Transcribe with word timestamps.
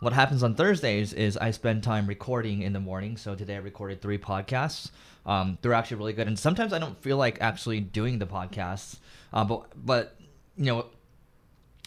what 0.00 0.12
happens 0.12 0.42
on 0.42 0.54
Thursdays 0.54 1.12
is 1.12 1.36
I 1.36 1.50
spend 1.50 1.82
time 1.82 2.06
recording 2.06 2.62
in 2.62 2.72
the 2.72 2.80
morning. 2.80 3.16
So 3.16 3.34
today 3.34 3.56
I 3.56 3.58
recorded 3.58 4.00
three 4.00 4.18
podcasts. 4.18 4.90
Um, 5.26 5.58
they're 5.60 5.74
actually 5.74 5.98
really 5.98 6.12
good, 6.12 6.26
and 6.26 6.38
sometimes 6.38 6.72
I 6.72 6.78
don't 6.78 6.96
feel 7.02 7.16
like 7.16 7.38
actually 7.40 7.80
doing 7.80 8.18
the 8.18 8.26
podcasts, 8.26 8.98
uh, 9.32 9.44
but 9.44 9.66
but 9.84 10.16
you 10.56 10.66
know 10.66 10.86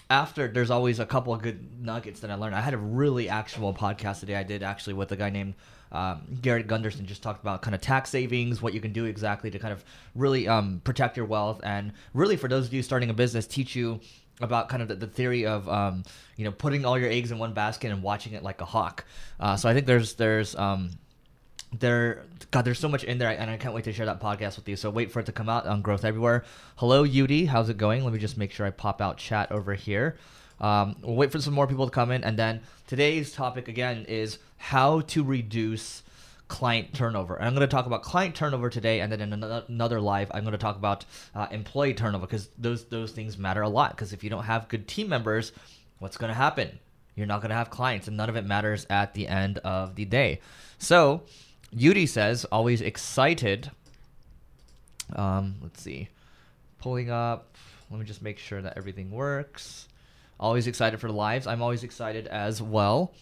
after 0.10 0.50
there's 0.50 0.70
always 0.70 1.00
a 1.00 1.06
couple 1.06 1.34
of 1.34 1.42
good 1.42 1.82
nuggets 1.82 2.20
that 2.20 2.30
I 2.30 2.36
learned. 2.36 2.54
I 2.54 2.62
had 2.62 2.74
a 2.74 2.78
really 2.78 3.30
actual 3.30 3.74
podcast 3.74 4.20
today. 4.20 4.36
I 4.36 4.44
did 4.44 4.62
actually 4.62 4.94
with 4.94 5.12
a 5.14 5.16
guy 5.16 5.30
named 5.30 5.56
um, 5.92 6.22
Garrett 6.42 6.68
Gunderson. 6.68 7.06
Just 7.06 7.24
talked 7.24 7.42
about 7.42 7.62
kind 7.62 7.74
of 7.74 7.82
tax 7.82 8.10
savings, 8.10 8.62
what 8.62 8.74
you 8.74 8.82
can 8.82 8.92
do 8.92 9.06
exactly 9.06 9.50
to 9.50 9.58
kind 9.58 9.74
of 9.74 9.84
really 10.14 10.48
um, 10.48 10.82
protect 10.84 11.16
your 11.18 11.26
wealth, 11.26 11.62
and 11.64 11.94
really 12.14 12.36
for 12.36 12.50
those 12.50 12.68
of 12.68 12.74
you 12.74 12.84
starting 12.84 13.10
a 13.10 13.14
business, 13.14 13.48
teach 13.48 13.76
you 13.76 14.02
about 14.42 14.70
kind 14.70 14.82
of 14.82 14.88
the, 14.88 14.96
the 14.96 15.08
theory 15.08 15.46
of 15.46 15.68
um, 15.70 16.04
you 16.36 16.46
know 16.46 16.52
putting 16.52 16.86
all 16.86 16.98
your 16.98 17.10
eggs 17.10 17.32
in 17.32 17.38
one 17.38 17.54
basket 17.54 17.92
and 17.92 18.04
watching 18.04 18.34
it 18.34 18.44
like 18.44 18.62
a 18.62 18.66
hawk. 18.66 19.06
Uh, 19.40 19.56
so 19.56 19.70
I 19.70 19.74
think 19.74 19.86
there's 19.86 20.16
there's 20.16 20.56
um, 20.56 20.92
there 21.78 22.24
god 22.52 22.64
there's 22.64 22.80
so 22.80 22.90
much 22.90 23.06
in 23.06 23.18
there 23.18 23.30
and 23.30 23.50
i 23.50 23.56
can't 23.56 23.74
wait 23.74 23.86
to 23.86 23.94
share 23.94 24.06
that 24.06 24.20
podcast 24.22 24.58
with 24.58 24.68
you. 24.68 24.76
So 24.76 24.90
wait 24.90 25.12
for 25.12 25.20
it 25.20 25.26
to 25.28 25.32
come 25.32 25.50
out 25.50 25.66
on 25.66 25.82
growth 25.82 26.04
everywhere. 26.04 26.44
Hello 26.76 27.06
Udi, 27.06 27.48
how's 27.48 27.70
it 27.70 27.78
going? 27.78 28.04
Let 28.04 28.14
me 28.14 28.20
just 28.20 28.38
make 28.38 28.52
sure 28.52 28.66
i 28.66 28.72
pop 28.72 29.02
out 29.02 29.18
chat 29.18 29.52
over 29.52 29.74
here. 29.74 30.18
Um, 30.60 30.96
we'll 31.02 31.16
wait 31.16 31.32
for 31.32 31.42
some 31.42 31.54
more 31.54 31.68
people 31.68 31.86
to 31.86 31.92
come 31.92 32.12
in. 32.12 32.24
And 32.24 32.38
then 32.38 32.62
today's 32.88 33.32
topic 33.32 33.68
again 33.68 34.06
is 34.08 34.38
how 34.58 35.02
to 35.02 35.24
reduce 35.24 36.04
client 36.52 36.94
turnover 36.94 37.36
and 37.36 37.48
i'm 37.48 37.56
going 37.56 37.68
to 37.68 37.74
talk 37.74 37.86
about 37.86 38.04
client 38.04 38.36
turnover 38.36 38.70
today 38.70 39.00
and 39.00 39.12
then 39.12 39.22
in 39.22 39.44
another 39.70 40.02
live 40.02 40.30
i'm 40.34 40.44
going 40.44 40.52
to 40.52 40.58
talk 40.58 40.76
about 40.76 41.06
uh, 41.34 41.48
employee 41.52 41.94
turnover 41.94 42.28
because 42.28 42.50
those 42.58 42.84
those 42.86 43.12
things 43.12 43.38
matter 43.38 43.62
a 43.62 43.70
lot 43.70 43.92
because 43.92 44.12
if 44.12 44.24
you 44.24 44.30
don't 44.30 44.44
have 44.44 44.68
good 44.68 44.88
team 44.88 45.08
members 45.08 45.54
what's 46.00 46.18
going 46.18 46.30
to 46.30 46.36
happen 46.36 46.78
you're 47.16 47.26
not 47.26 47.40
going 47.42 47.50
to 47.50 47.56
have 47.56 47.70
clients 47.70 48.08
and 48.08 48.18
none 48.18 48.30
of 48.30 48.36
it 48.36 48.46
matters 48.46 48.86
at 48.90 49.14
the 49.14 49.28
end 49.28 49.60
of 49.60 49.96
the 49.96 50.04
day 50.04 50.40
so 50.78 51.24
Yuri 51.72 52.06
says, 52.06 52.46
always 52.46 52.82
excited. 52.82 53.72
Um, 55.16 55.56
let's 55.62 55.82
see. 55.82 56.10
Pulling 56.80 57.10
up. 57.10 57.56
Let 57.90 58.00
me 58.00 58.06
just 58.06 58.22
make 58.22 58.38
sure 58.38 58.62
that 58.62 58.78
everything 58.78 59.12
works. 59.12 59.88
Always 60.40 60.68
excited 60.68 61.00
for 61.00 61.08
the 61.08 61.14
lives. 61.14 61.48
I'm 61.48 61.62
always 61.62 61.84
excited 61.84 62.28
as 62.28 62.62
well. 62.62 63.14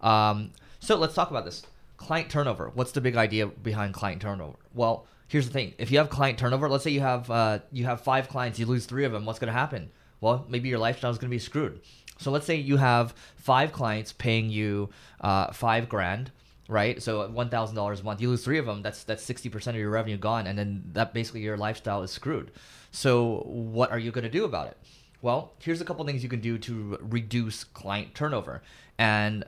Um, 0.00 0.52
so 0.78 0.96
let's 0.96 1.14
talk 1.14 1.30
about 1.30 1.44
this. 1.44 1.64
Client 1.96 2.30
turnover. 2.30 2.70
What's 2.74 2.92
the 2.92 3.00
big 3.00 3.16
idea 3.16 3.46
behind 3.46 3.94
client 3.94 4.22
turnover? 4.22 4.58
Well, 4.74 5.06
here's 5.28 5.46
the 5.46 5.52
thing. 5.52 5.74
If 5.78 5.90
you 5.90 5.98
have 5.98 6.10
client 6.10 6.38
turnover, 6.38 6.68
let's 6.68 6.84
say 6.84 6.90
you 6.90 7.00
have 7.00 7.30
uh, 7.30 7.60
you 7.72 7.84
have 7.84 8.00
five 8.02 8.28
clients, 8.28 8.58
you 8.58 8.66
lose 8.66 8.86
three 8.86 9.04
of 9.04 9.12
them. 9.12 9.24
What's 9.24 9.38
going 9.38 9.52
to 9.52 9.58
happen? 9.58 9.90
Well, 10.20 10.46
maybe 10.48 10.68
your 10.68 10.78
lifestyle 10.78 11.10
is 11.10 11.18
going 11.18 11.30
to 11.30 11.34
be 11.34 11.38
screwed. 11.38 11.80
So 12.18 12.30
let's 12.30 12.46
say 12.46 12.56
you 12.56 12.78
have 12.78 13.14
five 13.36 13.72
clients 13.72 14.12
paying 14.12 14.48
you 14.50 14.90
uh, 15.20 15.52
five 15.52 15.88
grand 15.88 16.30
right? 16.68 17.02
So 17.02 17.28
one 17.28 17.48
thousand 17.48 17.76
dollars 17.76 18.00
a 18.00 18.04
month, 18.04 18.20
you 18.20 18.28
lose 18.28 18.44
three 18.44 18.58
of 18.58 18.66
them. 18.66 18.82
That's 18.82 19.04
that's 19.04 19.22
sixty 19.22 19.48
percent 19.48 19.76
of 19.76 19.80
your 19.80 19.90
revenue 19.90 20.16
gone, 20.16 20.46
and 20.46 20.58
then 20.58 20.84
that 20.92 21.14
basically 21.14 21.40
your 21.40 21.56
lifestyle 21.56 22.02
is 22.02 22.10
screwed. 22.10 22.50
So 22.90 23.42
what 23.46 23.90
are 23.90 23.98
you 23.98 24.10
going 24.10 24.24
to 24.24 24.30
do 24.30 24.44
about 24.44 24.68
it? 24.68 24.76
Well, 25.22 25.52
here's 25.60 25.80
a 25.80 25.84
couple 25.84 26.04
things 26.04 26.22
you 26.22 26.28
can 26.28 26.40
do 26.40 26.58
to 26.58 26.98
reduce 27.00 27.64
client 27.64 28.14
turnover, 28.14 28.62
and 28.98 29.44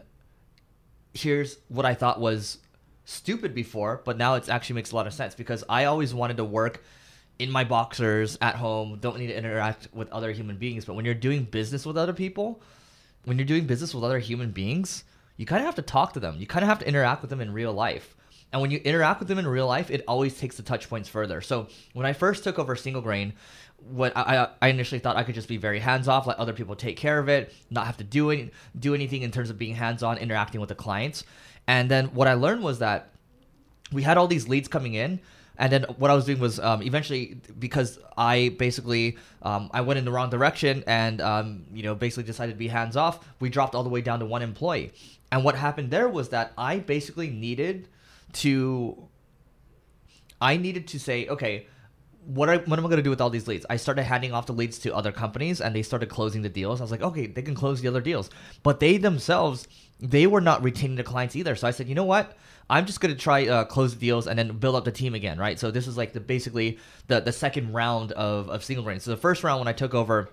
here's 1.15 1.59
what 1.69 1.85
I 1.87 1.95
thought 1.95 2.21
was 2.21 2.59
stupid 3.05 3.55
before, 3.55 4.03
but 4.05 4.19
now 4.19 4.35
it 4.35 4.49
actually 4.49 4.75
makes 4.75 4.93
a 4.93 4.97
lot 4.97 5.07
of 5.07 5.15
sense 5.15 5.35
because 5.35 5.65
I 5.69 5.85
always 5.87 6.15
wanted 6.15 6.37
to 6.37 6.45
work 6.45 6.83
in 7.39 7.51
my 7.51 7.65
boxers 7.65 8.37
at 8.41 8.57
home, 8.57 8.99
don't 9.01 9.19
need 9.19 9.29
to 9.29 9.37
interact 9.37 9.89
with 9.93 10.11
other 10.11 10.33
human 10.33 10.57
beings. 10.57 10.85
But 10.85 10.95
when 10.95 11.05
you're 11.05 11.15
doing 11.15 11.45
business 11.45 11.87
with 11.87 11.97
other 11.97 12.13
people, 12.13 12.61
when 13.25 13.39
you're 13.39 13.47
doing 13.47 13.67
business 13.67 13.95
with 13.95 14.05
other 14.05 14.19
human 14.19 14.51
beings, 14.51 15.05
you 15.37 15.47
kind 15.47 15.61
of 15.61 15.67
have 15.67 15.77
to 15.77 15.83
talk 15.83 16.15
to 16.15 16.21
them. 16.21 16.37
You 16.39 16.47
kind 16.47 16.65
of 16.65 16.69
have 16.69 16.81
to 16.81 16.89
interact 16.89 17.23
with 17.23 17.31
them 17.31 17.41
in 17.41 17.53
real 17.53 17.73
life. 17.73 18.17
And 18.53 18.63
when 18.63 18.71
you 18.71 18.79
interact 18.79 19.21
with 19.21 19.29
them 19.29 19.39
in 19.39 19.47
real 19.47 19.67
life, 19.67 19.91
it 19.91 20.03
always 20.09 20.39
takes 20.39 20.57
the 20.57 20.63
touch 20.63 20.89
points 20.89 21.09
further. 21.09 21.41
So 21.41 21.69
when 21.93 22.07
I 22.07 22.13
first 22.13 22.45
took 22.45 22.59
over 22.59 22.75
single 22.75 23.03
grain, 23.03 23.35
what 23.87 24.17
I, 24.17 24.49
I 24.61 24.69
initially 24.69 24.99
thought 24.99 25.17
I 25.17 25.23
could 25.23 25.35
just 25.35 25.49
be 25.49 25.57
very 25.57 25.79
hands 25.79 26.09
off, 26.09 26.27
let 26.27 26.39
other 26.39 26.53
people 26.53 26.77
take 26.77 26.97
care 26.97 27.19
of 27.19 27.29
it, 27.29 27.53
not 27.71 27.87
have 27.87 27.97
to 27.99 28.05
do 28.05 28.31
any, 28.31 28.51
do 28.79 28.95
anything 28.95 29.23
in 29.23 29.31
terms 29.31 29.51
of 29.51 29.59
being 29.59 29.75
hands 29.75 30.03
on, 30.03 30.19
interacting 30.19 30.61
with 30.61 30.69
the 30.69 30.75
clients. 30.75 31.25
And 31.67 31.91
then 31.91 32.07
what 32.07 32.29
I 32.29 32.35
learned 32.35 32.63
was 32.63 32.81
that 32.81 33.11
we 33.93 34.03
had 34.03 34.19
all 34.19 34.27
these 34.27 34.49
leads 34.49 34.69
coming 34.69 34.95
in, 34.95 35.21
and 35.59 35.73
then 35.73 35.85
what 35.97 36.11
I 36.11 36.15
was 36.15 36.25
doing 36.25 36.39
was 36.39 36.61
um, 36.61 36.83
eventually 36.83 37.41
because 37.59 37.99
I 38.17 38.55
basically 38.59 39.19
um, 39.43 39.71
I 39.73 39.81
went 39.81 39.99
in 39.99 40.05
the 40.05 40.13
wrong 40.13 40.31
direction 40.31 40.85
and 40.87 41.21
um, 41.21 41.65
you 41.73 41.83
know 41.83 41.95
basically 41.95 42.25
decided 42.25 42.53
to 42.53 42.59
be 42.59 42.69
hands 42.69 42.97
off. 42.97 43.27
We 43.41 43.49
dropped 43.49 43.75
all 43.75 43.83
the 43.83 43.89
way 43.89 44.01
down 44.01 44.21
to 44.21 44.27
one 44.27 44.43
employee, 44.43 44.93
and 45.33 45.45
what 45.45 45.57
happened 45.57 45.91
there 45.91 46.09
was 46.09 46.29
that 46.29 46.53
I 46.57 46.79
basically 46.79 47.31
needed 47.31 47.89
to 48.35 49.09
I 50.41 50.57
needed 50.57 50.87
to 50.89 51.01
say 51.01 51.27
okay. 51.29 51.67
What, 52.25 52.51
I, 52.51 52.59
what 52.59 52.79
am 52.79 52.85
I 52.85 52.89
going 52.89 52.99
to 52.99 53.03
do 53.03 53.11
with 53.11 53.21
all 53.21 53.31
these 53.31 53.49
leads? 53.49 53.65
I 53.71 53.77
started 53.77 54.03
handing 54.03 54.33
off 54.33 54.47
the 54.47 54.53
leads 54.53 54.79
to 54.81 54.95
other 54.95 55.13
companies 55.13 55.61
and 55.61 55.75
they 55.75 55.83
started 55.83 56.11
closing 56.11 56.43
the 56.43 56.49
deals. 56.49 56.81
I 56.81 56.85
was 56.85 56.91
like, 56.91 57.03
okay, 57.03 57.27
they 57.27 57.43
can 57.43 57.55
close 57.55 57.81
the 57.81 57.89
other 57.89 58.03
deals. 58.03 58.29
But 58.63 58.81
they 58.81 58.99
themselves, 58.99 59.67
they 59.99 60.27
were 60.27 60.43
not 60.43 60.63
retaining 60.63 60.97
the 60.97 61.05
clients 61.05 61.37
either. 61.37 61.57
So 61.57 61.67
I 61.67 61.71
said, 61.71 61.89
you 61.89 61.95
know 61.95 62.05
what? 62.05 62.37
I'm 62.71 62.85
just 62.85 63.01
gonna 63.01 63.15
try 63.15 63.47
uh, 63.47 63.65
close 63.65 63.95
the 63.95 64.01
deals 64.01 64.27
and 64.27 64.39
then 64.39 64.59
build 64.59 64.77
up 64.77 64.85
the 64.85 64.93
team 64.93 65.15
again, 65.15 65.39
right? 65.39 65.59
So 65.59 65.71
this 65.71 65.87
is 65.87 65.97
like 65.97 66.13
the 66.13 66.21
basically 66.21 66.79
the 67.07 67.21
the 67.21 67.33
second 67.33 67.73
round 67.73 68.13
of 68.13 68.51
of 68.51 68.63
single 68.63 68.85
grain. 68.85 69.01
So 69.01 69.11
the 69.11 69.17
first 69.17 69.43
round 69.43 69.61
when 69.61 69.69
I 69.69 69.73
took 69.73 69.95
over, 69.95 70.29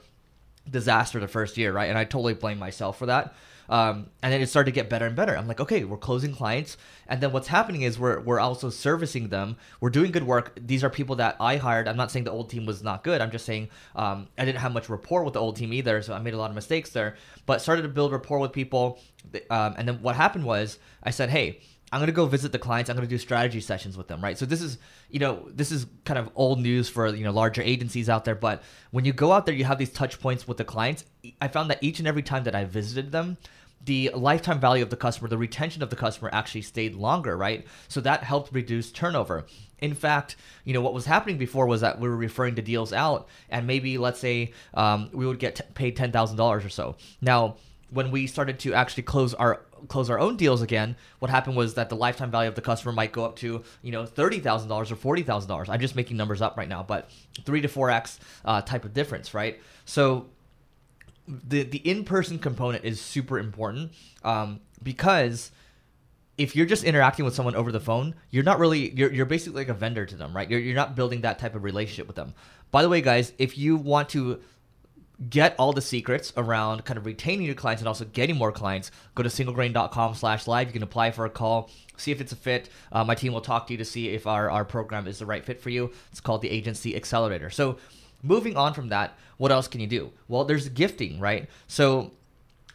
disaster 0.69 1.19
the 1.19 1.28
first 1.28 1.57
year, 1.57 1.72
right? 1.72 1.90
And 1.90 1.97
I 1.97 2.03
totally 2.03 2.34
blame 2.34 2.59
myself 2.59 2.97
for 2.97 3.06
that. 3.06 3.35
Um, 3.69 4.09
and 4.21 4.31
then 4.31 4.41
it 4.41 4.47
started 4.47 4.71
to 4.71 4.75
get 4.75 4.89
better 4.89 5.05
and 5.05 5.15
better. 5.15 5.35
I'm 5.35 5.47
like, 5.47 5.59
okay, 5.59 5.83
we're 5.83 5.97
closing 5.97 6.33
clients, 6.33 6.77
and 7.07 7.21
then 7.21 7.31
what's 7.31 7.47
happening 7.47 7.81
is 7.81 7.97
we're 7.97 8.19
we're 8.19 8.39
also 8.39 8.69
servicing 8.69 9.29
them. 9.29 9.57
We're 9.79 9.89
doing 9.89 10.11
good 10.11 10.23
work. 10.23 10.57
These 10.59 10.83
are 10.83 10.89
people 10.89 11.15
that 11.17 11.35
I 11.39 11.57
hired. 11.57 11.87
I'm 11.87 11.97
not 11.97 12.11
saying 12.11 12.25
the 12.25 12.31
old 12.31 12.49
team 12.49 12.65
was 12.65 12.83
not 12.83 13.03
good. 13.03 13.21
I'm 13.21 13.31
just 13.31 13.45
saying 13.45 13.69
um, 13.95 14.27
I 14.37 14.45
didn't 14.45 14.59
have 14.59 14.73
much 14.73 14.89
rapport 14.89 15.23
with 15.23 15.33
the 15.33 15.41
old 15.41 15.55
team 15.55 15.73
either, 15.73 16.01
so 16.01 16.13
I 16.13 16.19
made 16.19 16.33
a 16.33 16.37
lot 16.37 16.49
of 16.49 16.55
mistakes 16.55 16.89
there. 16.91 17.15
But 17.45 17.61
started 17.61 17.83
to 17.83 17.89
build 17.89 18.11
rapport 18.11 18.39
with 18.39 18.51
people, 18.51 18.99
um, 19.49 19.75
and 19.77 19.87
then 19.87 20.01
what 20.01 20.15
happened 20.15 20.45
was 20.45 20.79
I 21.03 21.11
said, 21.11 21.29
hey 21.29 21.59
I'm 21.91 22.00
gonna 22.00 22.12
go 22.12 22.25
visit 22.25 22.51
the 22.51 22.59
clients. 22.59 22.90
I'm 22.90 22.96
gonna 22.96 23.07
do 23.07 23.18
strategy 23.18 23.62
sessions 23.62 23.97
with 23.97 24.07
them, 24.07 24.22
right? 24.22 24.38
So 24.38 24.46
this 24.46 24.62
is, 24.62 24.78
you 25.09 25.19
know, 25.19 25.47
this 25.53 25.72
is 25.72 25.85
kind 26.03 26.18
of 26.18 26.29
old 26.35 26.59
news 26.59 26.90
for 26.90 27.07
you 27.07 27.23
know 27.23 27.31
larger 27.31 27.62
agencies 27.62 28.09
out 28.09 28.25
there. 28.25 28.35
But 28.35 28.63
when 28.91 29.06
you 29.06 29.13
go 29.13 29.31
out 29.31 29.46
there, 29.46 29.56
you 29.56 29.66
have 29.66 29.78
these 29.78 29.91
touch 29.91 30.19
points 30.19 30.47
with 30.47 30.57
the 30.57 30.66
clients. 30.66 31.06
I 31.40 31.47
found 31.47 31.69
that 31.69 31.84
each 31.84 32.00
and 32.00 32.07
every 32.07 32.24
time 32.24 32.44
that 32.45 32.56
I 32.56 32.66
visited 32.66 33.12
them, 33.12 33.38
the 33.84 34.12
lifetime 34.16 34.59
value 34.59 34.84
of 34.84 34.90
the 34.90 34.97
customer, 34.97 35.28
the 35.28 35.38
retention 35.38 35.84
of 35.84 35.90
the 35.90 35.95
customer 35.95 36.29
actually 36.34 36.63
stayed 36.63 36.95
longer, 36.95 37.38
right? 37.38 37.66
So 37.88 38.01
that 38.01 38.24
helped 38.24 38.51
reduce 38.51 38.91
turnover. 38.91 39.45
In 39.79 39.94
fact, 39.94 40.38
you 40.63 40.74
know 40.74 40.81
what 40.81 40.94
was 40.94 41.06
happening 41.06 41.38
before 41.38 41.68
was 41.68 41.81
that 41.81 42.00
we 42.00 42.09
were 42.09 42.18
referring 42.18 42.56
to 42.56 42.62
deals 42.63 42.94
out, 42.94 43.28
and 43.50 43.68
maybe 43.68 43.97
let's 44.00 44.19
say 44.19 44.53
um, 44.74 45.09
we 45.13 45.25
would 45.28 45.40
get 45.40 45.57
t- 45.57 45.63
paid 45.75 45.95
ten 45.95 46.12
thousand 46.12 46.38
dollars 46.38 46.66
or 46.66 46.69
so. 46.69 46.95
Now 47.22 47.57
when 47.90 48.12
we 48.12 48.28
started 48.28 48.59
to 48.59 48.74
actually 48.74 49.03
close 49.03 49.34
our 49.34 49.62
close 49.88 50.09
our 50.09 50.19
own 50.19 50.35
deals 50.38 50.62
again, 50.62 50.96
what 51.19 51.31
happened 51.31 51.56
was 51.56 51.73
that 51.75 51.90
the 51.90 51.96
lifetime 51.96 52.31
value 52.31 52.50
of 52.50 52.56
the 52.56 52.62
customer 52.62 52.91
might 52.91 53.12
go 53.12 53.25
up 53.25 53.35
to 53.38 53.63
you 53.81 53.91
know 53.91 54.06
thirty 54.06 54.40
thousand 54.40 54.69
dollars 54.69 54.91
or 54.91 54.96
forty 54.96 55.23
thousand 55.23 55.50
dollars. 55.50 55.69
I'm 55.69 55.79
just 55.79 55.96
making 55.96 56.18
numbers 56.18 56.41
up 56.41 56.57
right 56.57 56.69
now, 56.69 56.84
but 56.84 57.09
three 57.44 57.62
to 57.62 57.68
four 57.68 57.89
x 57.89 58.19
uh, 58.44 58.62
type 58.62 58.86
of 58.86 58.94
difference, 58.94 59.33
right? 59.33 59.59
So 59.86 60.27
the 61.27 61.63
the 61.63 61.77
in 61.80 62.04
person 62.04 62.39
component 62.39 62.86
is 62.86 63.01
super 63.01 63.39
important 63.39 63.92
um, 64.24 64.59
because 64.83 65.51
if 66.38 66.56
you're 66.56 66.65
just 66.65 66.83
interacting 66.83 67.24
with 67.24 67.33
someone 67.33 67.56
over 67.56 67.71
the 67.71 67.80
phone, 67.80 68.13
you're 68.30 68.44
not 68.44 68.59
really 68.59 68.92
you're, 68.92 69.12
you're 69.12 69.25
basically 69.25 69.62
like 69.62 69.69
a 69.69 69.74
vendor 69.74 70.06
to 70.06 70.15
them, 70.15 70.36
right? 70.36 70.50
You're, 70.50 70.59
you're 70.59 70.75
not 70.75 70.95
building 70.95 71.21
that 71.21 71.39
type 71.39 71.56
of 71.56 71.63
relationship 71.63 72.07
with 72.07 72.15
them. 72.15 72.33
By 72.71 72.81
the 72.81 72.89
way, 72.89 73.01
guys, 73.01 73.31
if 73.38 73.57
you 73.57 73.77
want 73.77 74.09
to 74.09 74.42
get 75.29 75.56
all 75.57 75.73
the 75.73 75.81
secrets 75.81 76.33
around 76.35 76.85
kind 76.85 76.97
of 76.97 77.06
retaining 77.06 77.45
your 77.45 77.56
clients 77.56 77.81
and 77.81 77.88
also 77.88 78.06
getting 78.06 78.35
more 78.35 78.51
clients, 78.51 78.91
go 79.13 79.23
to 79.23 79.29
singlegrain.com 79.29 80.15
slash 80.15 80.47
live. 80.47 80.67
You 80.67 80.73
can 80.73 80.83
apply 80.83 81.12
for 81.12 81.25
a 81.25 81.29
call, 81.29 81.69
see 81.97 82.12
if 82.12 82.21
it's 82.21 82.31
a 82.31 82.35
fit. 82.35 82.69
Uh, 82.91 83.03
my 83.03 83.15
team 83.15 83.33
will 83.33 83.41
talk 83.41 83.67
to 83.67 83.73
you 83.73 83.77
to 83.77 83.85
see 83.85 84.09
if 84.09 84.27
our, 84.27 84.50
our 84.50 84.65
program 84.65 85.07
is 85.07 85.19
the 85.19 85.25
right 85.25 85.44
fit 85.44 85.62
for 85.62 85.69
you. 85.69 85.91
It's 86.12 86.21
called 86.21 86.41
the 86.41 86.50
Agency 86.50 86.95
Accelerator. 86.95 87.50
So 87.50 87.77
moving 88.23 88.57
on 88.57 88.73
from 88.73 88.89
that, 88.89 89.17
what 89.38 89.51
else 89.51 89.67
can 89.67 89.81
you 89.81 89.88
do? 89.88 90.12
Well, 90.27 90.45
there's 90.45 90.69
gifting, 90.69 91.19
right? 91.19 91.50
So 91.68 92.11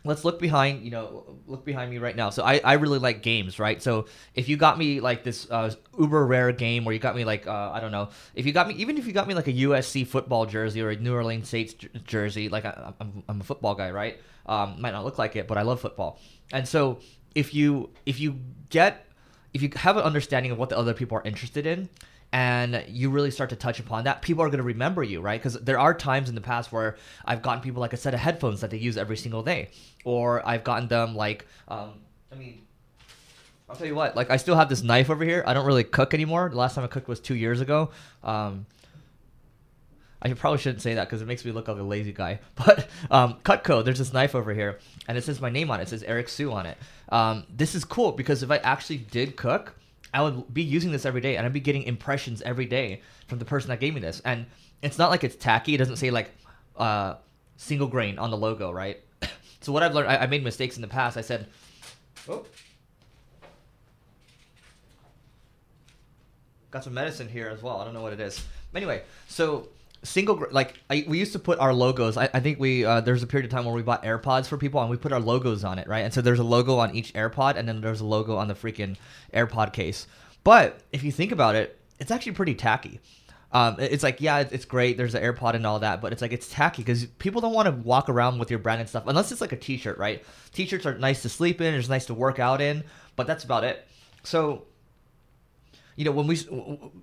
let's 0.04 0.24
look 0.24 0.38
behind 0.38 0.82
you 0.84 0.90
know 0.90 1.36
look 1.46 1.64
behind 1.64 1.90
me 1.90 1.98
right 1.98 2.16
now. 2.16 2.30
So 2.30 2.42
i 2.42 2.60
i 2.64 2.74
really 2.74 2.98
like 2.98 3.22
games 3.22 3.58
right? 3.58 3.82
So 3.82 4.06
if 4.34 4.48
you 4.48 4.56
got 4.56 4.78
me 4.78 5.00
like 5.00 5.24
this 5.24 5.50
uh, 5.50 5.72
uber 5.98 6.26
rare 6.26 6.52
game 6.52 6.84
where 6.84 6.92
you 6.92 6.98
got 6.98 7.14
me 7.14 7.24
like 7.24 7.46
uh, 7.46 7.70
i 7.72 7.80
don't 7.80 7.92
know 7.92 8.08
if 8.34 8.46
you 8.46 8.52
got 8.52 8.68
me 8.68 8.74
even 8.74 8.96
if 8.96 9.06
you 9.06 9.12
got 9.12 9.28
me 9.28 9.34
like 9.34 9.48
a 9.48 9.52
usc 9.52 10.06
football 10.06 10.46
jersey 10.46 10.80
or 10.80 10.90
a 10.90 10.96
new 10.96 11.14
orleans 11.14 11.48
saints 11.48 11.74
jersey 12.06 12.48
like 12.48 12.64
I, 12.64 12.92
am 13.00 13.22
I'm 13.28 13.40
a 13.40 13.44
football 13.44 13.74
guy 13.74 13.90
right? 13.90 14.18
Um, 14.46 14.80
might 14.80 14.92
not 14.92 15.04
look 15.04 15.18
like 15.18 15.36
it 15.36 15.46
but 15.46 15.58
i 15.58 15.62
love 15.62 15.80
football. 15.80 16.18
And 16.52 16.66
so 16.66 17.00
if 17.34 17.54
you 17.54 17.90
if 18.06 18.18
you 18.18 18.40
get 18.70 19.06
if 19.52 19.62
you 19.62 19.70
have 19.76 19.96
an 19.96 20.04
understanding 20.04 20.52
of 20.52 20.58
what 20.58 20.68
the 20.68 20.78
other 20.78 20.94
people 20.94 21.18
are 21.18 21.22
interested 21.24 21.66
in 21.66 21.88
and 22.32 22.84
you 22.88 23.10
really 23.10 23.30
start 23.30 23.50
to 23.50 23.56
touch 23.56 23.80
upon 23.80 24.04
that, 24.04 24.22
people 24.22 24.44
are 24.44 24.48
going 24.48 24.58
to 24.58 24.64
remember 24.64 25.02
you, 25.02 25.20
right? 25.20 25.40
Because 25.40 25.54
there 25.54 25.78
are 25.78 25.92
times 25.92 26.28
in 26.28 26.34
the 26.34 26.40
past 26.40 26.70
where 26.70 26.96
I've 27.24 27.42
gotten 27.42 27.60
people 27.60 27.80
like 27.80 27.92
a 27.92 27.96
set 27.96 28.14
of 28.14 28.20
headphones 28.20 28.60
that 28.60 28.70
they 28.70 28.76
use 28.76 28.96
every 28.96 29.16
single 29.16 29.42
day, 29.42 29.70
or 30.04 30.46
I've 30.46 30.62
gotten 30.62 30.88
them 30.88 31.16
like, 31.16 31.46
um, 31.66 31.94
I 32.30 32.36
mean, 32.36 32.62
I'll 33.68 33.76
tell 33.76 33.86
you 33.86 33.94
what, 33.94 34.16
like 34.16 34.30
I 34.30 34.36
still 34.36 34.56
have 34.56 34.68
this 34.68 34.82
knife 34.82 35.10
over 35.10 35.24
here. 35.24 35.42
I 35.46 35.54
don't 35.54 35.66
really 35.66 35.84
cook 35.84 36.14
anymore. 36.14 36.48
The 36.48 36.56
last 36.56 36.74
time 36.74 36.84
I 36.84 36.88
cooked 36.88 37.08
was 37.08 37.20
two 37.20 37.36
years 37.36 37.60
ago. 37.60 37.90
Um, 38.22 38.66
I 40.22 40.32
probably 40.34 40.58
shouldn't 40.58 40.82
say 40.82 40.94
that 40.94 41.08
because 41.08 41.22
it 41.22 41.26
makes 41.26 41.44
me 41.44 41.52
look 41.52 41.66
like 41.66 41.78
a 41.78 41.82
lazy 41.82 42.12
guy. 42.12 42.40
But 42.54 42.88
um, 43.10 43.38
Cutco, 43.42 43.84
there's 43.84 43.98
this 43.98 44.12
knife 44.12 44.34
over 44.34 44.52
here, 44.52 44.78
and 45.08 45.16
it 45.16 45.24
says 45.24 45.40
my 45.40 45.50
name 45.50 45.70
on 45.70 45.80
it. 45.80 45.84
It 45.84 45.88
says 45.88 46.02
Eric 46.02 46.28
Siu 46.28 46.52
on 46.52 46.66
it. 46.66 46.76
Um, 47.08 47.44
this 47.48 47.74
is 47.74 47.84
cool 47.84 48.12
because 48.12 48.42
if 48.42 48.50
I 48.50 48.58
actually 48.58 48.98
did 48.98 49.36
cook, 49.36 49.74
I 50.12 50.22
would 50.22 50.52
be 50.52 50.62
using 50.62 50.90
this 50.90 51.06
every 51.06 51.20
day, 51.20 51.36
and 51.36 51.46
I'd 51.46 51.52
be 51.52 51.60
getting 51.60 51.84
impressions 51.84 52.42
every 52.42 52.66
day 52.66 53.02
from 53.28 53.38
the 53.38 53.44
person 53.44 53.68
that 53.70 53.80
gave 53.80 53.94
me 53.94 54.00
this. 54.00 54.20
And 54.24 54.46
it's 54.82 54.98
not 54.98 55.10
like 55.10 55.24
it's 55.24 55.36
tacky. 55.36 55.74
It 55.74 55.78
doesn't 55.78 55.96
say 55.96 56.10
like 56.10 56.30
uh, 56.76 57.14
single 57.56 57.86
grain 57.86 58.18
on 58.18 58.30
the 58.30 58.36
logo, 58.36 58.72
right? 58.72 59.00
so 59.60 59.72
what 59.72 59.82
I've 59.82 59.94
learned, 59.94 60.08
I, 60.08 60.18
I 60.18 60.26
made 60.26 60.42
mistakes 60.42 60.76
in 60.76 60.82
the 60.82 60.88
past. 60.88 61.16
I 61.16 61.20
said, 61.20 61.46
oh. 62.28 62.44
Got 66.70 66.84
some 66.84 66.94
medicine 66.94 67.28
here 67.28 67.48
as 67.48 67.62
well. 67.62 67.80
I 67.80 67.84
don't 67.84 67.94
know 67.94 68.02
what 68.02 68.12
it 68.12 68.20
is. 68.20 68.44
Anyway, 68.74 69.02
so 69.28 69.68
single 70.02 70.46
like 70.50 70.80
I, 70.88 71.04
we 71.06 71.18
used 71.18 71.32
to 71.32 71.38
put 71.38 71.58
our 71.58 71.74
logos 71.74 72.16
i, 72.16 72.28
I 72.32 72.40
think 72.40 72.58
we 72.58 72.84
uh, 72.84 73.02
there's 73.02 73.22
a 73.22 73.26
period 73.26 73.44
of 73.44 73.50
time 73.50 73.66
where 73.66 73.74
we 73.74 73.82
bought 73.82 74.02
airpods 74.02 74.46
for 74.46 74.56
people 74.56 74.80
and 74.80 74.90
we 74.90 74.96
put 74.96 75.12
our 75.12 75.20
logos 75.20 75.62
on 75.64 75.78
it 75.78 75.86
right? 75.86 76.00
And 76.00 76.12
so 76.12 76.22
there's 76.22 76.38
a 76.38 76.44
logo 76.44 76.78
on 76.78 76.94
each 76.94 77.12
airpod 77.14 77.56
and 77.56 77.68
then 77.68 77.80
there's 77.80 78.00
a 78.00 78.06
logo 78.06 78.36
on 78.36 78.48
the 78.48 78.54
freaking 78.54 78.96
airpod 79.34 79.72
case. 79.72 80.06
But 80.42 80.80
if 80.92 81.02
you 81.02 81.12
think 81.12 81.32
about 81.32 81.54
it 81.54 81.78
it's 81.98 82.10
actually 82.10 82.32
pretty 82.32 82.54
tacky. 82.54 83.00
Um, 83.52 83.76
it's 83.78 84.02
like 84.02 84.20
yeah 84.20 84.44
it's 84.48 84.64
great 84.64 84.96
there's 84.96 85.14
an 85.14 85.22
airpod 85.22 85.54
and 85.54 85.66
all 85.66 85.80
that 85.80 86.00
but 86.00 86.12
it's 86.12 86.22
like 86.22 86.32
it's 86.32 86.48
tacky 86.48 86.82
because 86.82 87.04
people 87.04 87.40
don't 87.40 87.52
want 87.52 87.66
to 87.66 87.72
walk 87.72 88.08
around 88.08 88.38
with 88.38 88.48
your 88.48 88.60
brand 88.60 88.80
and 88.80 88.88
stuff 88.88 89.04
unless 89.06 89.32
it's 89.32 89.40
like 89.40 89.52
a 89.52 89.56
t-shirt 89.56 89.98
right? 89.98 90.24
T-shirts 90.52 90.86
are 90.86 90.96
nice 90.96 91.22
to 91.22 91.28
sleep 91.28 91.60
in 91.60 91.74
it's 91.74 91.88
nice 91.88 92.06
to 92.06 92.14
work 92.14 92.38
out 92.38 92.60
in 92.60 92.84
but 93.16 93.26
that's 93.26 93.44
about 93.44 93.64
it. 93.64 93.86
So 94.22 94.66
you 96.00 96.06
know, 96.06 96.12
when 96.12 96.26
we 96.26 96.38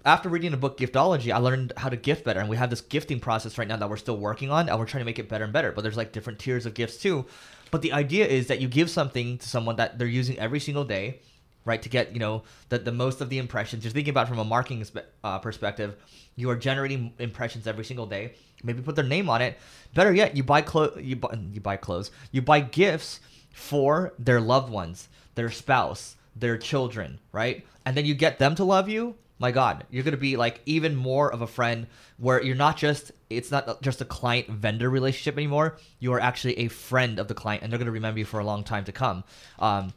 after 0.06 0.28
reading 0.28 0.50
the 0.50 0.58
book 0.58 0.80
Giftology, 0.80 1.32
I 1.32 1.38
learned 1.38 1.72
how 1.78 1.88
to 1.88 1.96
gift 1.96 2.26
better, 2.26 2.40
and 2.40 2.50
we 2.50 2.58
have 2.58 2.72
this 2.72 2.82
gifting 2.82 3.20
process 3.20 3.60
right 3.60 3.68
now 3.68 3.78
that 3.78 3.88
we're 3.88 3.96
still 3.96 4.18
working 4.18 4.50
on, 4.50 4.68
and 4.68 4.80
we're 4.80 4.88
trying 4.88 5.02
to 5.02 5.06
make 5.06 5.20
it 5.20 5.30
better 5.30 5.44
and 5.44 5.54
better. 5.54 5.72
But 5.72 5.84
there's 5.84 5.98
like 5.98 6.14
different 6.14 6.40
tiers 6.40 6.66
of 6.66 6.74
gifts 6.74 6.98
too. 6.98 7.28
But 7.70 7.84
the 7.84 7.94
idea 7.94 8.26
is 8.26 8.48
that 8.48 8.60
you 8.60 8.68
give 8.68 8.90
something 8.90 9.38
to 9.38 9.48
someone 9.48 9.76
that 9.76 10.00
they're 10.00 10.08
using 10.08 10.40
every 10.40 10.60
single 10.60 10.84
day, 10.84 11.20
right? 11.64 11.80
To 11.80 11.90
get 11.90 12.12
you 12.14 12.20
know 12.20 12.42
the 12.70 12.80
the 12.80 12.92
most 12.92 13.22
of 13.22 13.30
the 13.30 13.38
impressions. 13.38 13.84
You're 13.84 13.94
thinking 13.94 14.10
about 14.10 14.28
from 14.28 14.40
a 14.40 14.44
marketing 14.44 14.84
uh, 15.24 15.38
perspective. 15.38 15.96
You 16.36 16.50
are 16.50 16.56
generating 16.56 17.14
impressions 17.20 17.68
every 17.68 17.86
single 17.86 18.08
day. 18.08 18.34
Maybe 18.64 18.82
put 18.82 18.96
their 18.96 19.06
name 19.06 19.30
on 19.30 19.44
it. 19.44 19.60
Better 19.94 20.12
yet, 20.12 20.36
you 20.36 20.42
buy 20.42 20.62
clothes. 20.64 21.00
You 21.00 21.18
buy 21.18 21.38
you 21.54 21.62
buy 21.62 21.78
clothes. 21.78 22.10
You 22.32 22.42
buy 22.42 22.62
gifts 22.62 23.20
for 23.54 24.16
their 24.18 24.42
loved 24.42 24.72
ones, 24.72 25.08
their 25.36 25.52
spouse, 25.52 26.16
their 26.40 26.58
children, 26.58 27.20
right? 27.32 27.66
And 27.86 27.96
then 27.96 28.06
you 28.06 28.14
get 28.14 28.40
them 28.40 28.56
to 28.56 28.64
love 28.64 28.90
you. 28.90 29.16
My 29.40 29.52
God, 29.52 29.86
you're 29.92 30.04
gonna 30.04 30.18
be 30.18 30.36
like 30.36 30.62
even 30.66 30.96
more 30.96 31.32
of 31.32 31.42
a 31.42 31.48
friend 31.48 31.86
where 32.18 32.42
you're 32.42 32.56
not 32.56 32.76
just 32.76 33.12
it's 33.30 33.52
not 33.52 33.82
just 33.82 34.02
a 34.02 34.06
client 34.06 34.50
vendor 34.50 34.90
relationship 34.90 35.38
anymore. 35.38 35.78
You 36.00 36.14
are 36.14 36.20
actually 36.20 36.58
a 36.60 36.70
friend 36.70 37.20
of 37.20 37.28
the 37.28 37.36
client, 37.36 37.62
and 37.62 37.72
they're 37.72 37.78
gonna 37.78 37.92
remember 37.92 38.20
you 38.20 38.26
for 38.26 38.40
a 38.40 38.44
long 38.44 38.64
time 38.64 38.84
to 38.86 38.92
come. 38.92 39.24
Um, 39.60 39.94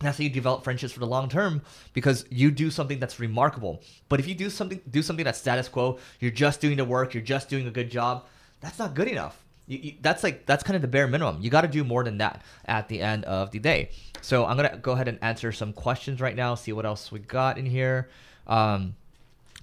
that's 0.00 0.18
how 0.18 0.24
you 0.24 0.30
develop 0.30 0.64
friendships 0.64 0.92
for 0.92 0.98
the 0.98 1.06
long 1.06 1.28
term 1.28 1.62
because 1.92 2.24
you 2.30 2.50
do 2.50 2.68
something 2.70 2.98
that's 2.98 3.20
remarkable. 3.20 3.80
But 4.08 4.18
if 4.18 4.26
you 4.26 4.34
do 4.34 4.50
something 4.50 4.80
do 4.90 5.02
something 5.02 5.24
that's 5.24 5.38
status 5.38 5.68
quo, 5.68 5.98
you're 6.18 6.32
just 6.32 6.60
doing 6.60 6.76
the 6.76 6.84
work, 6.84 7.14
you're 7.14 7.22
just 7.22 7.48
doing 7.48 7.68
a 7.68 7.70
good 7.70 7.90
job. 7.90 8.26
That's 8.60 8.78
not 8.78 8.94
good 8.94 9.08
enough. 9.08 9.43
You, 9.66 9.78
you, 9.78 9.94
that's 10.02 10.22
like 10.22 10.46
that's 10.46 10.62
kind 10.62 10.76
of 10.76 10.82
the 10.82 10.88
bare 10.88 11.06
minimum. 11.06 11.38
You 11.40 11.50
got 11.50 11.62
to 11.62 11.68
do 11.68 11.84
more 11.84 12.04
than 12.04 12.18
that 12.18 12.42
at 12.66 12.88
the 12.88 13.00
end 13.00 13.24
of 13.24 13.50
the 13.50 13.58
day. 13.58 13.90
So 14.20 14.44
I'm 14.44 14.56
gonna 14.56 14.78
go 14.78 14.92
ahead 14.92 15.08
and 15.08 15.18
answer 15.22 15.52
some 15.52 15.72
questions 15.72 16.20
right 16.20 16.36
now. 16.36 16.54
See 16.54 16.72
what 16.72 16.86
else 16.86 17.10
we 17.10 17.18
got 17.20 17.58
in 17.58 17.66
here. 17.66 18.08
Um, 18.46 18.94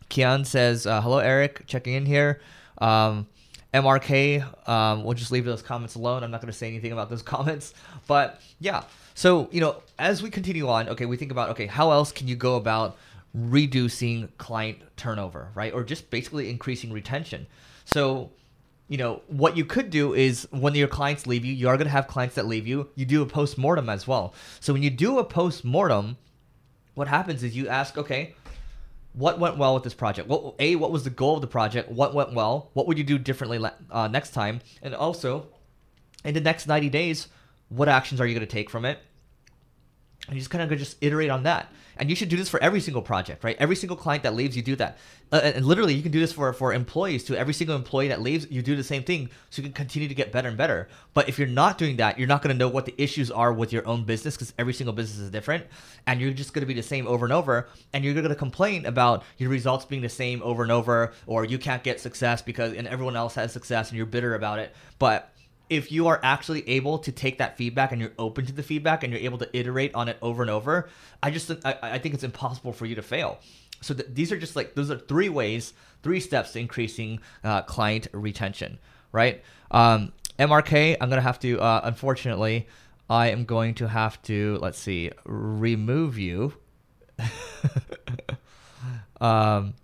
Kian 0.09 0.45
says, 0.45 0.86
uh, 0.86 1.01
"Hello, 1.01 1.19
Eric. 1.19 1.65
Checking 1.68 1.94
in 1.94 2.06
here." 2.06 2.42
Um, 2.80 3.27
MRK, 3.74 4.68
um, 4.68 5.03
we'll 5.03 5.13
just 5.13 5.31
leave 5.31 5.45
those 5.45 5.62
comments 5.62 5.95
alone. 5.95 6.24
I'm 6.24 6.31
not 6.31 6.42
going 6.42 6.51
to 6.51 6.57
say 6.57 6.68
anything 6.68 6.92
about 6.92 7.09
those 7.09 7.21
comments. 7.21 7.74
But 8.07 8.42
yeah, 8.59 8.83
so, 9.13 9.50
you 9.51 9.62
know, 9.62 9.81
as 9.98 10.21
we 10.21 10.30
continue 10.30 10.68
on, 10.68 10.89
okay, 10.89 11.06
we 11.06 11.15
think 11.15 11.31
about, 11.31 11.50
okay, 11.51 11.68
how 11.68 11.92
else 11.92 12.12
can 12.12 12.27
you 12.27 12.36
go 12.36 12.56
about 12.56 12.98
reducing 13.33 14.27
client 14.38 14.80
turnover, 14.98 15.50
right? 15.56 15.74
Or 15.74 15.83
just 15.83 16.09
basically 16.09 16.50
increasing 16.50 16.92
retention. 16.92 17.48
So, 17.86 18.31
you 18.91 18.97
know, 18.97 19.21
what 19.27 19.55
you 19.55 19.63
could 19.63 19.89
do 19.89 20.13
is 20.13 20.45
when 20.51 20.75
your 20.75 20.89
clients 20.89 21.25
leave 21.25 21.45
you, 21.45 21.53
you 21.53 21.69
are 21.69 21.77
going 21.77 21.88
to 21.88 21.91
have 21.91 22.07
clients 22.09 22.35
that 22.35 22.45
leave 22.45 22.67
you. 22.67 22.89
You 22.95 23.05
do 23.05 23.21
a 23.21 23.25
post 23.25 23.57
mortem 23.57 23.88
as 23.88 24.05
well. 24.05 24.33
So 24.59 24.73
when 24.73 24.83
you 24.83 24.89
do 24.89 25.17
a 25.17 25.23
post 25.23 25.63
mortem, 25.63 26.17
what 26.93 27.07
happens 27.07 27.41
is 27.41 27.55
you 27.55 27.69
ask, 27.69 27.97
okay, 27.97 28.35
what 29.13 29.39
went 29.39 29.55
well 29.55 29.75
with 29.75 29.83
this 29.83 29.93
project? 29.93 30.27
What 30.27 30.55
a 30.59 30.75
what 30.75 30.91
was 30.91 31.05
the 31.05 31.09
goal 31.09 31.35
of 31.35 31.41
the 31.41 31.47
project? 31.47 31.89
What 31.89 32.13
went 32.13 32.33
well? 32.33 32.69
What 32.73 32.85
would 32.85 32.97
you 32.97 33.05
do 33.05 33.17
differently 33.17 33.65
uh, 33.89 34.09
next 34.09 34.31
time? 34.31 34.59
And 34.81 34.93
also, 34.93 35.47
in 36.25 36.33
the 36.33 36.41
next 36.41 36.67
ninety 36.67 36.89
days, 36.89 37.29
what 37.69 37.88
actions 37.88 38.19
are 38.19 38.27
you 38.27 38.35
going 38.35 38.45
to 38.45 38.53
take 38.53 38.69
from 38.69 38.83
it? 38.83 38.99
And 40.27 40.35
you 40.35 40.41
just 40.41 40.51
kind 40.51 40.71
of 40.71 40.77
just 40.77 40.97
iterate 41.01 41.29
on 41.29 41.44
that. 41.44 41.71
And 41.97 42.09
you 42.09 42.15
should 42.15 42.29
do 42.29 42.38
this 42.38 42.50
for 42.50 42.62
every 42.63 42.79
single 42.79 43.01
project, 43.01 43.44
right? 43.44 43.56
Every 43.59 43.75
single 43.75 43.97
client 43.97 44.23
that 44.23 44.33
leaves, 44.33 44.56
you 44.56 44.62
do 44.63 44.75
that. 44.77 44.97
Uh, 45.31 45.41
and 45.44 45.65
literally, 45.65 45.94
you 45.94 46.01
can 46.01 46.12
do 46.12 46.19
this 46.19 46.31
for, 46.31 46.51
for 46.53 46.73
employees 46.73 47.23
too. 47.23 47.35
Every 47.35 47.53
single 47.53 47.75
employee 47.75 48.07
that 48.07 48.21
leaves, 48.21 48.50
you 48.50 48.62
do 48.62 48.75
the 48.75 48.83
same 48.83 49.03
thing 49.03 49.29
so 49.50 49.62
you 49.62 49.68
can 49.68 49.73
continue 49.73 50.07
to 50.07 50.15
get 50.15 50.31
better 50.31 50.47
and 50.47 50.57
better. 50.57 50.88
But 51.13 51.29
if 51.29 51.38
you're 51.38 51.47
not 51.47 51.77
doing 51.77 51.97
that, 51.97 52.18
you're 52.18 52.27
not 52.27 52.41
going 52.41 52.56
to 52.56 52.57
know 52.57 52.69
what 52.69 52.85
the 52.85 52.95
issues 52.97 53.29
are 53.29 53.53
with 53.53 53.71
your 53.71 53.88
own 53.88 54.03
business 54.03 54.35
because 54.35 54.53
every 54.57 54.73
single 54.73 54.94
business 54.94 55.19
is 55.19 55.29
different. 55.29 55.65
And 56.07 56.19
you're 56.19 56.31
just 56.31 56.53
going 56.53 56.62
to 56.62 56.67
be 56.67 56.74
the 56.74 56.83
same 56.83 57.07
over 57.07 57.25
and 57.25 57.33
over. 57.33 57.67
And 57.94 58.03
you're 58.03 58.13
going 58.13 58.27
to 58.27 58.35
complain 58.35 58.85
about 58.85 59.24
your 59.38 59.50
results 59.50 59.85
being 59.85 60.01
the 60.01 60.09
same 60.09 60.41
over 60.44 60.63
and 60.63 60.71
over, 60.71 61.13
or 61.27 61.45
you 61.45 61.57
can't 61.57 61.83
get 61.83 62.00
success 62.00 62.41
because 62.41 62.74
and 62.74 62.88
everyone 62.88 63.15
else 63.15 63.35
has 63.35 63.51
success 63.51 63.89
and 63.89 63.98
you're 63.98 64.05
bitter 64.05 64.36
about 64.36 64.60
it. 64.60 64.74
But 64.98 65.31
if 65.71 65.89
you 65.89 66.07
are 66.07 66.19
actually 66.21 66.67
able 66.67 66.99
to 66.99 67.13
take 67.13 67.37
that 67.37 67.55
feedback 67.55 67.93
and 67.93 68.01
you're 68.01 68.11
open 68.19 68.45
to 68.45 68.51
the 68.51 68.61
feedback 68.61 69.03
and 69.03 69.13
you're 69.13 69.21
able 69.21 69.37
to 69.37 69.57
iterate 69.57 69.95
on 69.95 70.09
it 70.09 70.17
over 70.21 70.43
and 70.43 70.51
over, 70.51 70.89
I 71.23 71.31
just 71.31 71.49
I, 71.63 71.77
I 71.81 71.97
think 71.97 72.13
it's 72.13 72.25
impossible 72.25 72.73
for 72.73 72.85
you 72.85 72.95
to 72.95 73.01
fail. 73.01 73.39
So 73.79 73.93
th- 73.93 74.09
these 74.11 74.33
are 74.33 74.37
just 74.37 74.57
like 74.57 74.75
those 74.75 74.91
are 74.91 74.97
three 74.97 75.29
ways, 75.29 75.73
three 76.03 76.19
steps 76.19 76.51
to 76.51 76.59
increasing 76.59 77.21
uh, 77.45 77.61
client 77.61 78.09
retention, 78.11 78.79
right? 79.13 79.41
Um, 79.71 80.11
MRK, 80.37 80.97
I'm 80.99 81.09
gonna 81.09 81.21
have 81.21 81.39
to 81.39 81.57
uh, 81.61 81.79
unfortunately, 81.85 82.67
I 83.09 83.29
am 83.29 83.45
going 83.45 83.73
to 83.75 83.87
have 83.87 84.21
to 84.23 84.59
let's 84.61 84.77
see, 84.77 85.09
remove 85.23 86.17
you. 86.17 86.53
um, 89.21 89.75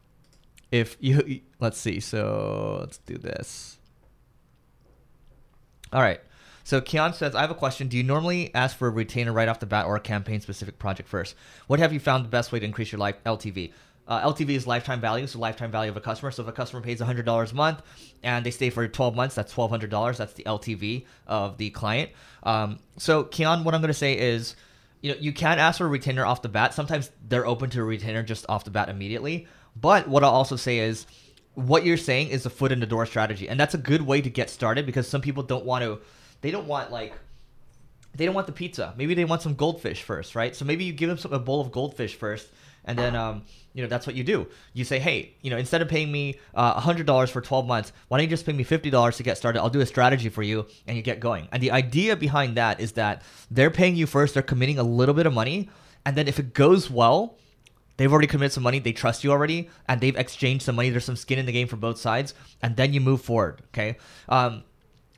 if 0.69 0.97
you 0.99 1.39
let's 1.61 1.77
see, 1.77 2.01
so 2.01 2.79
let's 2.81 2.97
do 2.97 3.17
this. 3.17 3.76
All 5.93 6.01
right. 6.01 6.19
So 6.63 6.81
Keon 6.81 7.13
says, 7.13 7.33
I 7.33 7.41
have 7.41 7.51
a 7.51 7.55
question. 7.55 7.87
Do 7.87 7.95
you 7.95 8.03
normally 8.03 8.53
ask 8.53 8.75
for 8.75 8.89
a 8.89 8.91
retainer 8.91 9.31
right 9.31 9.47
off 9.47 9.61
the 9.61 9.65
bat 9.65 9.85
or 9.85 9.95
a 9.95 10.01
campaign 10.01 10.41
specific 10.41 10.77
project 10.77 11.07
first? 11.07 11.35
What 11.67 11.79
have 11.79 11.93
you 11.93 11.99
found 11.99 12.25
the 12.25 12.29
best 12.29 12.51
way 12.51 12.59
to 12.59 12.65
increase 12.65 12.91
your 12.91 12.99
life 12.99 13.15
LTV? 13.25 13.71
Uh, 14.07 14.21
LTV 14.21 14.49
is 14.49 14.67
lifetime 14.67 15.01
value, 15.01 15.27
so 15.27 15.39
lifetime 15.39 15.71
value 15.71 15.91
of 15.91 15.97
a 15.97 16.01
customer. 16.01 16.31
So 16.31 16.43
if 16.43 16.49
a 16.49 16.51
customer 16.51 16.81
pays 16.81 16.99
$100 16.99 17.51
a 17.51 17.55
month 17.55 17.81
and 18.23 18.45
they 18.45 18.51
stay 18.51 18.69
for 18.69 18.87
12 18.87 19.15
months, 19.15 19.35
that's 19.35 19.53
$1,200. 19.53 20.17
That's 20.17 20.33
the 20.33 20.43
LTV 20.43 21.05
of 21.25 21.57
the 21.57 21.69
client. 21.69 22.11
Um, 22.43 22.79
so 22.97 23.23
Keon, 23.23 23.63
what 23.63 23.73
I'm 23.73 23.81
going 23.81 23.87
to 23.87 23.93
say 23.93 24.17
is, 24.17 24.55
you 25.01 25.11
know, 25.11 25.17
you 25.19 25.31
can 25.31 25.59
ask 25.59 25.77
for 25.77 25.85
a 25.85 25.89
retainer 25.89 26.25
off 26.25 26.41
the 26.41 26.49
bat. 26.49 26.73
Sometimes 26.73 27.11
they're 27.27 27.45
open 27.45 27.69
to 27.71 27.81
a 27.81 27.83
retainer 27.83 28.23
just 28.23 28.45
off 28.49 28.63
the 28.63 28.71
bat 28.71 28.89
immediately. 28.89 29.47
But 29.79 30.07
what 30.07 30.23
I'll 30.23 30.31
also 30.31 30.55
say 30.55 30.79
is, 30.79 31.05
what 31.57 31.83
you're 31.83 31.97
saying 31.97 32.29
is 32.29 32.45
a 32.45 32.51
foot 32.51 32.71
in 32.71 32.79
the 32.79 32.85
door 32.85 33.07
strategy, 33.07 33.49
and 33.49 33.59
that's 33.59 33.73
a 33.73 33.79
good 33.79 34.03
way 34.03 34.21
to 34.21 34.29
get 34.29 34.47
started 34.47 34.85
because 34.85 35.07
some 35.07 35.21
people 35.21 35.41
don't 35.41 35.65
want 35.65 35.83
to, 35.83 35.99
they 36.41 36.51
don't 36.51 36.67
want 36.67 36.91
like, 36.91 37.13
they 38.13 38.25
don't 38.25 38.35
want 38.35 38.45
the 38.45 38.53
pizza. 38.53 38.93
Maybe 38.95 39.15
they 39.15 39.25
want 39.25 39.41
some 39.41 39.55
goldfish 39.55 40.03
first, 40.03 40.35
right? 40.35 40.55
So 40.55 40.65
maybe 40.65 40.83
you 40.83 40.93
give 40.93 41.09
them 41.09 41.17
some, 41.17 41.33
a 41.33 41.39
bowl 41.39 41.59
of 41.59 41.71
goldfish 41.71 42.13
first, 42.13 42.47
and 42.85 42.97
then 42.97 43.15
um, 43.15 43.41
you 43.73 43.81
know 43.81 43.89
that's 43.89 44.05
what 44.05 44.15
you 44.15 44.23
do. 44.23 44.45
You 44.73 44.85
say, 44.85 44.99
hey, 44.99 45.33
you 45.41 45.49
know, 45.49 45.57
instead 45.57 45.81
of 45.81 45.87
paying 45.87 46.11
me 46.11 46.39
uh, 46.53 46.79
hundred 46.79 47.07
dollars 47.07 47.31
for 47.31 47.41
twelve 47.41 47.65
months, 47.65 47.91
why 48.07 48.19
don't 48.19 48.25
you 48.25 48.29
just 48.29 48.45
pay 48.45 48.53
me 48.53 48.63
fifty 48.63 48.91
dollars 48.91 49.17
to 49.17 49.23
get 49.23 49.35
started? 49.35 49.59
I'll 49.59 49.71
do 49.71 49.81
a 49.81 49.85
strategy 49.87 50.29
for 50.29 50.43
you, 50.43 50.67
and 50.85 50.95
you 50.95 51.01
get 51.01 51.19
going. 51.19 51.47
And 51.51 51.61
the 51.61 51.71
idea 51.71 52.15
behind 52.15 52.55
that 52.57 52.79
is 52.79 52.91
that 52.91 53.23
they're 53.49 53.71
paying 53.71 53.95
you 53.95 54.05
first, 54.05 54.35
they're 54.35 54.43
committing 54.43 54.77
a 54.77 54.83
little 54.83 55.15
bit 55.15 55.25
of 55.25 55.33
money, 55.33 55.71
and 56.05 56.15
then 56.15 56.27
if 56.27 56.37
it 56.37 56.53
goes 56.53 56.87
well, 56.87 57.35
They've 57.97 58.11
already 58.11 58.27
committed 58.27 58.53
some 58.53 58.63
money. 58.63 58.79
They 58.79 58.93
trust 58.93 59.23
you 59.23 59.31
already, 59.31 59.69
and 59.87 59.99
they've 59.99 60.15
exchanged 60.15 60.63
some 60.63 60.75
money. 60.75 60.89
There's 60.89 61.05
some 61.05 61.15
skin 61.15 61.39
in 61.39 61.45
the 61.45 61.51
game 61.51 61.67
for 61.67 61.75
both 61.75 61.97
sides, 61.97 62.33
and 62.61 62.75
then 62.75 62.93
you 62.93 63.01
move 63.01 63.21
forward. 63.21 63.61
Okay. 63.73 63.97
Um, 64.29 64.63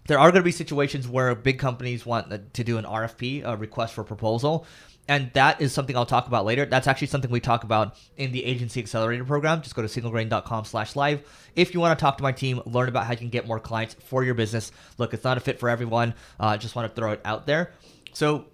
there 0.07 0.17
are 0.17 0.31
going 0.31 0.41
to 0.41 0.45
be 0.45 0.51
situations 0.51 1.07
where 1.07 1.35
big 1.35 1.59
companies 1.59 2.05
want 2.05 2.53
to 2.53 2.63
do 2.63 2.77
an 2.79 2.85
RFP, 2.85 3.43
a 3.45 3.55
request 3.55 3.93
for 3.93 4.03
proposal, 4.03 4.65
and 5.09 5.31
that 5.33 5.59
is 5.59 5.73
something 5.73 5.97
I'll 5.97 6.05
talk 6.05 6.27
about 6.27 6.45
later. 6.45 6.65
That's 6.65 6.87
actually 6.87 7.07
something 7.07 7.31
we 7.31 7.39
talk 7.39 7.63
about 7.63 7.95
in 8.15 8.31
the 8.31 8.45
Agency 8.45 8.79
Accelerator 8.79 9.25
program. 9.25 9.61
Just 9.61 9.75
go 9.75 9.81
to 9.81 9.87
singlegrain.com 9.87 10.65
slash 10.65 10.95
live. 10.95 11.27
If 11.55 11.73
you 11.73 11.79
want 11.79 11.97
to 11.97 12.01
talk 12.01 12.17
to 12.17 12.23
my 12.23 12.31
team, 12.31 12.61
learn 12.65 12.89
about 12.89 13.05
how 13.05 13.11
you 13.11 13.17
can 13.17 13.29
get 13.29 13.47
more 13.47 13.59
clients 13.59 13.95
for 14.05 14.23
your 14.23 14.35
business. 14.35 14.71
Look, 14.99 15.15
it's 15.15 15.23
not 15.23 15.37
a 15.37 15.39
fit 15.39 15.59
for 15.59 15.67
everyone. 15.67 16.13
I 16.39 16.53
uh, 16.53 16.57
just 16.57 16.75
want 16.75 16.89
to 16.89 16.95
throw 16.95 17.11
it 17.11 17.21
out 17.25 17.47
there. 17.47 17.73
So, 18.13 18.45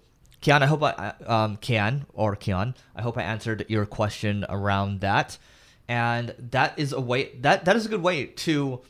Kian, 0.46 0.62
I 0.62 0.66
hope 0.66 0.80
I, 0.84 1.12
um, 1.26 1.56
Kian 1.56 2.02
or 2.14 2.36
Kian, 2.36 2.76
I 2.94 3.02
hope 3.02 3.18
I 3.18 3.22
answered 3.22 3.66
your 3.68 3.84
question 3.84 4.46
around 4.48 5.00
that. 5.00 5.38
And 5.88 6.36
that 6.38 6.78
is 6.78 6.92
a 6.92 7.00
way, 7.00 7.32
that, 7.40 7.64
that 7.64 7.74
is 7.74 7.84
a 7.84 7.88
good 7.88 8.02
way 8.02 8.26
to 8.26 8.80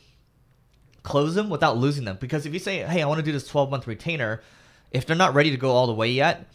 close 1.01 1.33
them 1.33 1.49
without 1.49 1.75
losing 1.75 2.05
them. 2.05 2.19
Because 2.21 2.45
if 2.45 2.53
you 2.53 2.59
say, 2.59 2.83
hey, 2.83 3.01
I 3.01 3.07
want 3.07 3.17
to 3.17 3.25
do 3.25 3.31
this 3.31 3.47
12 3.47 3.71
month 3.71 3.87
retainer, 3.87 4.43
if 4.91 5.07
they're 5.07 5.15
not 5.15 5.33
ready 5.33 5.49
to 5.49 5.57
go 5.57 5.71
all 5.71 5.87
the 5.87 5.95
way 5.95 6.11
yet, 6.11 6.45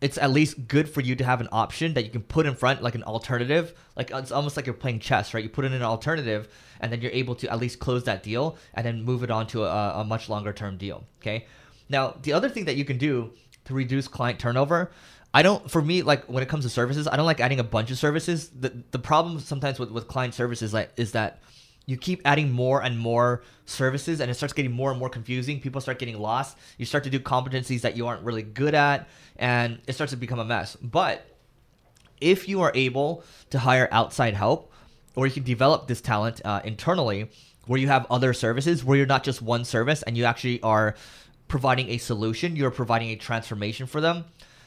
it's 0.00 0.16
at 0.16 0.30
least 0.30 0.68
good 0.68 0.88
for 0.88 1.00
you 1.00 1.16
to 1.16 1.24
have 1.24 1.40
an 1.40 1.48
option 1.50 1.94
that 1.94 2.04
you 2.04 2.10
can 2.10 2.22
put 2.22 2.46
in 2.46 2.54
front, 2.54 2.84
like 2.84 2.94
an 2.94 3.02
alternative. 3.02 3.74
Like 3.96 4.12
it's 4.12 4.30
almost 4.30 4.56
like 4.56 4.66
you're 4.66 4.74
playing 4.74 5.00
chess, 5.00 5.34
right? 5.34 5.42
You 5.42 5.50
put 5.50 5.64
in 5.64 5.72
an 5.72 5.82
alternative, 5.82 6.48
and 6.80 6.92
then 6.92 7.00
you're 7.00 7.10
able 7.10 7.34
to 7.34 7.50
at 7.50 7.58
least 7.58 7.80
close 7.80 8.04
that 8.04 8.22
deal 8.22 8.56
and 8.74 8.86
then 8.86 9.02
move 9.02 9.24
it 9.24 9.30
on 9.32 9.48
to 9.48 9.64
a, 9.64 10.02
a 10.02 10.04
much 10.04 10.28
longer 10.28 10.52
term 10.52 10.76
deal. 10.76 11.02
Okay. 11.20 11.46
Now, 11.88 12.14
the 12.22 12.32
other 12.32 12.48
thing 12.48 12.66
that 12.66 12.76
you 12.76 12.84
can 12.84 12.96
do 12.96 13.32
to 13.64 13.74
reduce 13.74 14.08
client 14.08 14.38
turnover, 14.38 14.90
I 15.34 15.42
don't, 15.42 15.70
for 15.70 15.80
me, 15.80 16.02
like 16.02 16.24
when 16.26 16.42
it 16.42 16.48
comes 16.48 16.64
to 16.64 16.70
services, 16.70 17.08
I 17.08 17.16
don't 17.16 17.26
like 17.26 17.40
adding 17.40 17.58
a 17.58 17.64
bunch 17.64 17.90
of 17.90 17.98
services. 17.98 18.50
The, 18.50 18.82
the 18.90 18.98
problem 18.98 19.40
sometimes 19.40 19.78
with, 19.78 19.90
with 19.90 20.06
client 20.06 20.34
services 20.34 20.74
like, 20.74 20.90
is 20.96 21.12
that 21.12 21.40
you 21.86 21.96
keep 21.96 22.20
adding 22.24 22.52
more 22.52 22.82
and 22.82 22.98
more 22.98 23.42
services 23.64 24.20
and 24.20 24.30
it 24.30 24.34
starts 24.34 24.52
getting 24.52 24.72
more 24.72 24.90
and 24.90 24.98
more 24.98 25.08
confusing. 25.08 25.60
People 25.60 25.80
start 25.80 25.98
getting 25.98 26.18
lost. 26.18 26.56
You 26.78 26.84
start 26.84 27.04
to 27.04 27.10
do 27.10 27.18
competencies 27.18 27.80
that 27.80 27.96
you 27.96 28.06
aren't 28.06 28.22
really 28.22 28.42
good 28.42 28.74
at 28.74 29.08
and 29.36 29.80
it 29.86 29.94
starts 29.94 30.12
to 30.12 30.16
become 30.16 30.38
a 30.38 30.44
mess. 30.44 30.76
But 30.76 31.26
if 32.20 32.48
you 32.48 32.60
are 32.60 32.70
able 32.74 33.24
to 33.50 33.58
hire 33.58 33.88
outside 33.90 34.34
help 34.34 34.70
or 35.16 35.26
you 35.26 35.32
can 35.32 35.42
develop 35.42 35.88
this 35.88 36.00
talent 36.00 36.40
uh, 36.44 36.60
internally 36.64 37.30
where 37.66 37.80
you 37.80 37.88
have 37.88 38.06
other 38.10 38.32
services 38.32 38.84
where 38.84 38.96
you're 38.96 39.06
not 39.06 39.24
just 39.24 39.42
one 39.42 39.64
service 39.64 40.02
and 40.02 40.16
you 40.16 40.24
actually 40.24 40.62
are 40.62 40.94
providing 41.54 41.90
a 41.90 41.98
solution 41.98 42.56
you're 42.56 42.70
providing 42.70 43.10
a 43.10 43.16
transformation 43.16 43.86
for 43.86 44.00
them 44.00 44.24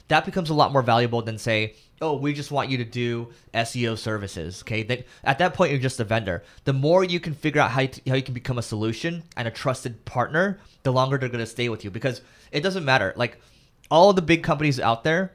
that 0.07 0.23
becomes 0.23 0.49
a 0.51 0.53
lot 0.53 0.71
more 0.71 0.83
valuable 0.83 1.21
than 1.21 1.37
say 1.37 1.73
oh, 2.01 2.15
we 2.15 2.33
just 2.33 2.51
want 2.51 2.69
you 2.69 2.77
to 2.77 2.85
do 2.85 3.29
SEO 3.53 3.97
services. 3.97 4.61
Okay, 4.63 5.05
at 5.23 5.37
that 5.37 5.53
point 5.53 5.71
you're 5.71 5.79
just 5.79 5.99
a 5.99 6.03
vendor. 6.03 6.43
The 6.65 6.73
more 6.73 7.03
you 7.03 7.19
can 7.19 7.33
figure 7.33 7.61
out 7.61 7.71
how 7.71 7.81
you, 7.81 7.89
how 8.07 8.15
you 8.15 8.21
can 8.21 8.33
become 8.33 8.57
a 8.57 8.61
solution 8.63 9.23
and 9.37 9.47
a 9.47 9.51
trusted 9.51 10.03
partner, 10.05 10.59
the 10.83 10.91
longer 10.91 11.17
they're 11.17 11.29
gonna 11.29 11.45
stay 11.45 11.69
with 11.69 11.83
you 11.83 11.91
because 11.91 12.21
it 12.51 12.61
doesn't 12.61 12.85
matter. 12.85 13.13
Like 13.15 13.39
all 13.89 14.13
the 14.13 14.21
big 14.21 14.43
companies 14.43 14.79
out 14.79 15.03
there, 15.03 15.33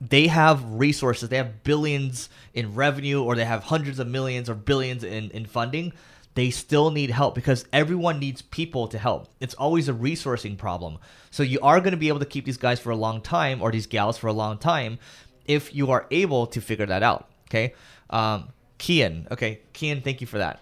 they 0.00 0.26
have 0.26 0.64
resources. 0.64 1.28
They 1.28 1.36
have 1.36 1.62
billions 1.62 2.28
in 2.52 2.74
revenue, 2.74 3.22
or 3.22 3.34
they 3.34 3.44
have 3.44 3.64
hundreds 3.64 3.98
of 3.98 4.06
millions 4.06 4.50
or 4.50 4.54
billions 4.54 5.04
in 5.04 5.30
in 5.30 5.46
funding. 5.46 5.92
They 6.36 6.50
still 6.50 6.90
need 6.90 7.08
help 7.08 7.34
because 7.34 7.64
everyone 7.72 8.18
needs 8.18 8.42
people 8.42 8.88
to 8.88 8.98
help. 8.98 9.28
It's 9.40 9.54
always 9.54 9.88
a 9.88 9.94
resourcing 9.94 10.58
problem. 10.58 10.98
So 11.30 11.42
you 11.42 11.58
are 11.62 11.80
going 11.80 11.92
to 11.92 11.96
be 11.96 12.08
able 12.08 12.18
to 12.18 12.26
keep 12.26 12.44
these 12.44 12.58
guys 12.58 12.78
for 12.78 12.90
a 12.90 12.96
long 12.96 13.22
time 13.22 13.62
or 13.62 13.72
these 13.72 13.86
gals 13.86 14.18
for 14.18 14.26
a 14.26 14.34
long 14.34 14.58
time 14.58 14.98
if 15.46 15.74
you 15.74 15.90
are 15.90 16.06
able 16.10 16.46
to 16.48 16.60
figure 16.60 16.84
that 16.84 17.02
out. 17.02 17.30
Okay. 17.48 17.74
Um, 18.10 18.50
Kian. 18.78 19.30
Okay. 19.30 19.60
Kian, 19.72 20.04
thank 20.04 20.20
you 20.20 20.26
for 20.26 20.36
that. 20.36 20.60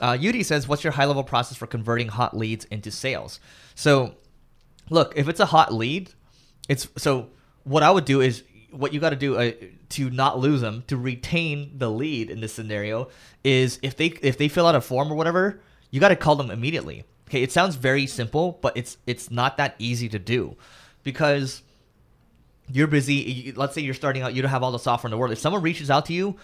Uh, 0.00 0.12
Yudi 0.12 0.44
says, 0.44 0.68
What's 0.68 0.84
your 0.84 0.92
high 0.92 1.06
level 1.06 1.24
process 1.24 1.58
for 1.58 1.66
converting 1.66 2.06
hot 2.06 2.36
leads 2.36 2.64
into 2.66 2.92
sales? 2.92 3.40
So, 3.74 4.14
look, 4.90 5.14
if 5.16 5.28
it's 5.28 5.40
a 5.40 5.46
hot 5.46 5.74
lead, 5.74 6.12
it's 6.68 6.86
so 6.96 7.30
what 7.64 7.82
I 7.82 7.90
would 7.90 8.04
do 8.04 8.20
is 8.20 8.44
what 8.72 8.92
you 8.92 9.00
got 9.00 9.10
to 9.10 9.16
do 9.16 9.36
uh, 9.36 9.52
to 9.90 10.10
not 10.10 10.38
lose 10.38 10.60
them 10.60 10.84
to 10.86 10.96
retain 10.96 11.72
the 11.76 11.90
lead 11.90 12.30
in 12.30 12.40
this 12.40 12.52
scenario 12.52 13.08
is 13.44 13.78
if 13.82 13.96
they 13.96 14.06
if 14.22 14.38
they 14.38 14.48
fill 14.48 14.66
out 14.66 14.74
a 14.74 14.80
form 14.80 15.10
or 15.12 15.14
whatever 15.14 15.60
you 15.90 16.00
got 16.00 16.08
to 16.08 16.16
call 16.16 16.36
them 16.36 16.50
immediately 16.50 17.04
okay 17.28 17.42
it 17.42 17.50
sounds 17.50 17.74
very 17.76 18.06
simple 18.06 18.58
but 18.62 18.76
it's 18.76 18.96
it's 19.06 19.30
not 19.30 19.56
that 19.56 19.74
easy 19.78 20.08
to 20.08 20.18
do 20.18 20.56
because 21.02 21.62
you're 22.72 22.86
busy. 22.86 23.52
Let's 23.56 23.74
say 23.74 23.82
you're 23.82 23.94
starting 23.94 24.22
out, 24.22 24.34
you 24.34 24.42
don't 24.42 24.50
have 24.50 24.62
all 24.62 24.72
the 24.72 24.78
software 24.78 25.08
in 25.08 25.10
the 25.10 25.18
world. 25.18 25.32
If 25.32 25.38
someone 25.38 25.62
reaches 25.62 25.90
out 25.90 26.06
to 26.06 26.12
you, 26.12 26.36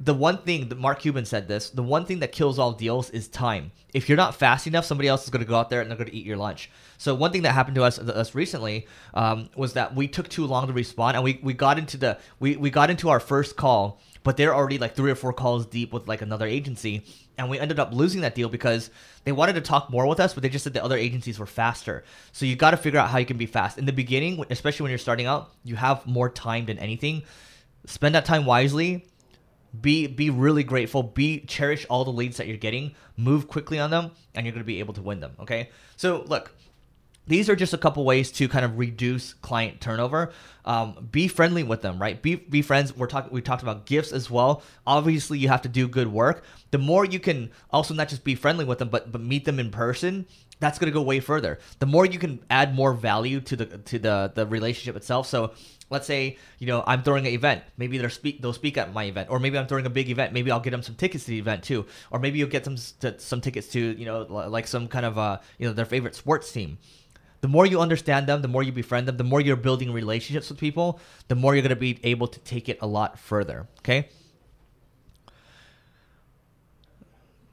the 0.00 0.14
one 0.14 0.38
thing 0.38 0.68
that 0.68 0.78
Mark 0.78 1.00
Cuban 1.00 1.24
said 1.24 1.48
this, 1.48 1.70
the 1.70 1.82
one 1.82 2.06
thing 2.06 2.20
that 2.20 2.30
kills 2.30 2.58
all 2.58 2.72
deals 2.72 3.10
is 3.10 3.26
time. 3.26 3.72
If 3.92 4.08
you're 4.08 4.16
not 4.16 4.34
fast 4.34 4.66
enough, 4.66 4.84
somebody 4.84 5.08
else 5.08 5.24
is 5.24 5.30
going 5.30 5.44
to 5.44 5.48
go 5.48 5.56
out 5.56 5.70
there 5.70 5.80
and 5.80 5.90
they're 5.90 5.98
going 5.98 6.10
to 6.10 6.14
eat 6.14 6.26
your 6.26 6.36
lunch. 6.36 6.70
So 6.98 7.14
one 7.14 7.32
thing 7.32 7.42
that 7.42 7.52
happened 7.52 7.74
to 7.76 7.82
us 7.82 7.98
us 7.98 8.34
recently 8.34 8.86
um, 9.14 9.48
was 9.56 9.72
that 9.72 9.94
we 9.94 10.06
took 10.06 10.28
too 10.28 10.46
long 10.46 10.66
to 10.68 10.72
respond, 10.72 11.16
and 11.16 11.24
we, 11.24 11.40
we 11.42 11.52
got 11.52 11.78
into 11.78 11.96
the 11.96 12.18
we, 12.38 12.56
we 12.56 12.70
got 12.70 12.90
into 12.90 13.08
our 13.08 13.18
first 13.18 13.56
call, 13.56 14.00
but 14.22 14.36
they're 14.36 14.54
already 14.54 14.78
like 14.78 14.94
three 14.94 15.10
or 15.10 15.16
four 15.16 15.32
calls 15.32 15.66
deep 15.66 15.92
with 15.92 16.06
like 16.06 16.22
another 16.22 16.46
agency, 16.46 17.04
and 17.36 17.50
we 17.50 17.58
ended 17.58 17.80
up 17.80 17.92
losing 17.92 18.20
that 18.20 18.34
deal 18.34 18.48
because 18.48 18.90
they 19.24 19.32
wanted 19.32 19.54
to 19.54 19.60
talk 19.60 19.90
more 19.90 20.06
with 20.06 20.20
us, 20.20 20.32
but 20.32 20.42
they 20.42 20.48
just 20.48 20.62
said 20.62 20.74
the 20.74 20.84
other 20.84 20.96
agencies 20.96 21.38
were 21.38 21.46
faster. 21.46 22.04
So 22.32 22.46
you 22.46 22.54
got 22.54 22.70
to 22.70 22.76
figure 22.76 23.00
out 23.00 23.10
how 23.10 23.18
you 23.18 23.26
can 23.26 23.36
be 23.36 23.46
fast 23.46 23.78
in 23.78 23.84
the 23.84 23.92
beginning, 23.92 24.44
especially 24.50 24.84
when 24.84 24.90
you're 24.90 24.98
starting 24.98 25.26
out. 25.26 25.54
You 25.64 25.76
have 25.76 26.06
more 26.06 26.28
time 26.28 26.66
than 26.66 26.78
anything. 26.78 27.24
Spend 27.86 28.14
that 28.14 28.24
time 28.24 28.44
wisely. 28.44 29.06
Be 29.78 30.06
be 30.06 30.30
really 30.30 30.64
grateful. 30.64 31.02
Be 31.02 31.40
cherish 31.40 31.86
all 31.90 32.04
the 32.04 32.12
leads 32.12 32.36
that 32.38 32.46
you're 32.46 32.56
getting. 32.56 32.94
Move 33.16 33.48
quickly 33.48 33.78
on 33.78 33.90
them, 33.90 34.12
and 34.34 34.46
you're 34.46 34.52
going 34.52 34.62
to 34.62 34.66
be 34.66 34.80
able 34.80 34.94
to 34.94 35.02
win 35.02 35.20
them. 35.20 35.32
Okay. 35.40 35.70
So 35.96 36.24
look, 36.26 36.54
these 37.28 37.50
are 37.50 37.56
just 37.56 37.74
a 37.74 37.78
couple 37.78 38.04
ways 38.04 38.32
to 38.32 38.48
kind 38.48 38.64
of 38.64 38.78
reduce 38.78 39.34
client 39.34 39.80
turnover. 39.80 40.32
Um, 40.64 41.08
be 41.12 41.28
friendly 41.28 41.62
with 41.62 41.82
them, 41.82 42.00
right? 42.00 42.20
Be 42.20 42.36
be 42.36 42.62
friends. 42.62 42.96
We're 42.96 43.06
talking. 43.06 43.30
We 43.30 43.42
talked 43.42 43.62
about 43.62 43.84
gifts 43.84 44.12
as 44.12 44.30
well. 44.30 44.62
Obviously, 44.86 45.38
you 45.38 45.48
have 45.48 45.62
to 45.62 45.68
do 45.68 45.86
good 45.86 46.08
work. 46.08 46.42
The 46.70 46.78
more 46.78 47.04
you 47.04 47.20
can 47.20 47.50
also 47.70 47.92
not 47.92 48.08
just 48.08 48.24
be 48.24 48.34
friendly 48.34 48.64
with 48.64 48.78
them, 48.78 48.88
but 48.88 49.12
but 49.12 49.20
meet 49.20 49.44
them 49.44 49.58
in 49.58 49.70
person. 49.70 50.26
That's 50.60 50.78
gonna 50.78 50.92
go 50.92 51.02
way 51.02 51.20
further. 51.20 51.58
The 51.78 51.86
more 51.86 52.06
you 52.06 52.18
can 52.18 52.40
add 52.50 52.74
more 52.74 52.92
value 52.92 53.40
to 53.42 53.56
the 53.56 53.66
to 53.66 53.98
the 53.98 54.32
the 54.34 54.46
relationship 54.46 54.96
itself. 54.96 55.26
So 55.26 55.52
let's 55.90 56.06
say 56.06 56.36
you 56.58 56.66
know 56.66 56.82
I'm 56.86 57.02
throwing 57.02 57.26
an 57.26 57.32
event. 57.32 57.62
Maybe 57.76 57.98
they'll 57.98 58.10
speak 58.10 58.42
they'll 58.42 58.52
speak 58.52 58.76
at 58.76 58.92
my 58.92 59.04
event, 59.04 59.30
or 59.30 59.38
maybe 59.38 59.58
I'm 59.58 59.66
throwing 59.66 59.86
a 59.86 59.90
big 59.90 60.10
event. 60.10 60.32
Maybe 60.32 60.50
I'll 60.50 60.60
get 60.60 60.70
them 60.70 60.82
some 60.82 60.94
tickets 60.94 61.24
to 61.24 61.30
the 61.30 61.38
event 61.38 61.62
too, 61.62 61.86
or 62.10 62.18
maybe 62.18 62.38
you'll 62.38 62.48
get 62.48 62.64
them 62.64 62.76
some 62.76 63.40
tickets 63.40 63.68
to 63.68 63.80
you 63.80 64.04
know 64.04 64.22
like 64.22 64.66
some 64.66 64.88
kind 64.88 65.06
of 65.06 65.18
uh 65.18 65.38
you 65.58 65.66
know 65.66 65.72
their 65.72 65.86
favorite 65.86 66.14
sports 66.14 66.52
team 66.52 66.78
the 67.40 67.48
more 67.48 67.66
you 67.66 67.80
understand 67.80 68.26
them, 68.26 68.42
the 68.42 68.48
more 68.48 68.62
you 68.62 68.72
befriend 68.72 69.06
them, 69.06 69.16
the 69.16 69.24
more 69.24 69.40
you're 69.40 69.56
building 69.56 69.92
relationships 69.92 70.50
with 70.50 70.58
people, 70.58 71.00
the 71.28 71.34
more 71.34 71.54
you're 71.54 71.62
going 71.62 71.70
to 71.70 71.76
be 71.76 71.98
able 72.02 72.26
to 72.26 72.38
take 72.40 72.68
it 72.68 72.78
a 72.80 72.86
lot 72.86 73.18
further. 73.18 73.68
Okay. 73.80 74.08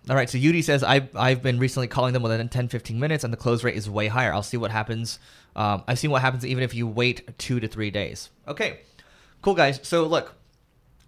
All 0.08 0.16
right, 0.16 0.30
so 0.30 0.38
Yudi 0.38 0.64
says, 0.64 0.84
I've, 0.84 1.16
I've 1.16 1.42
been 1.42 1.58
recently 1.58 1.88
calling 1.88 2.14
them 2.14 2.22
within 2.22 2.48
10, 2.48 2.68
15 2.68 3.00
minutes, 3.00 3.24
and 3.24 3.34
the 3.34 3.38
close 3.38 3.64
rate 3.64 3.76
is 3.76 3.90
way 3.90 4.08
higher. 4.08 4.32
I'll 4.32 4.44
see 4.44 4.58
what 4.58 4.70
happens. 4.70 5.18
Um, 5.56 5.84
I've 5.88 5.98
seen 5.98 6.12
what 6.12 6.22
happens 6.22 6.46
even 6.46 6.64
if 6.64 6.76
you 6.76 6.86
wait 6.86 7.38
two 7.40 7.60
to 7.60 7.68
three 7.68 7.90
days. 7.90 8.30
Okay, 8.48 8.82
cool, 9.42 9.56
guys. 9.56 9.80
So, 9.82 10.06
look, 10.06 10.36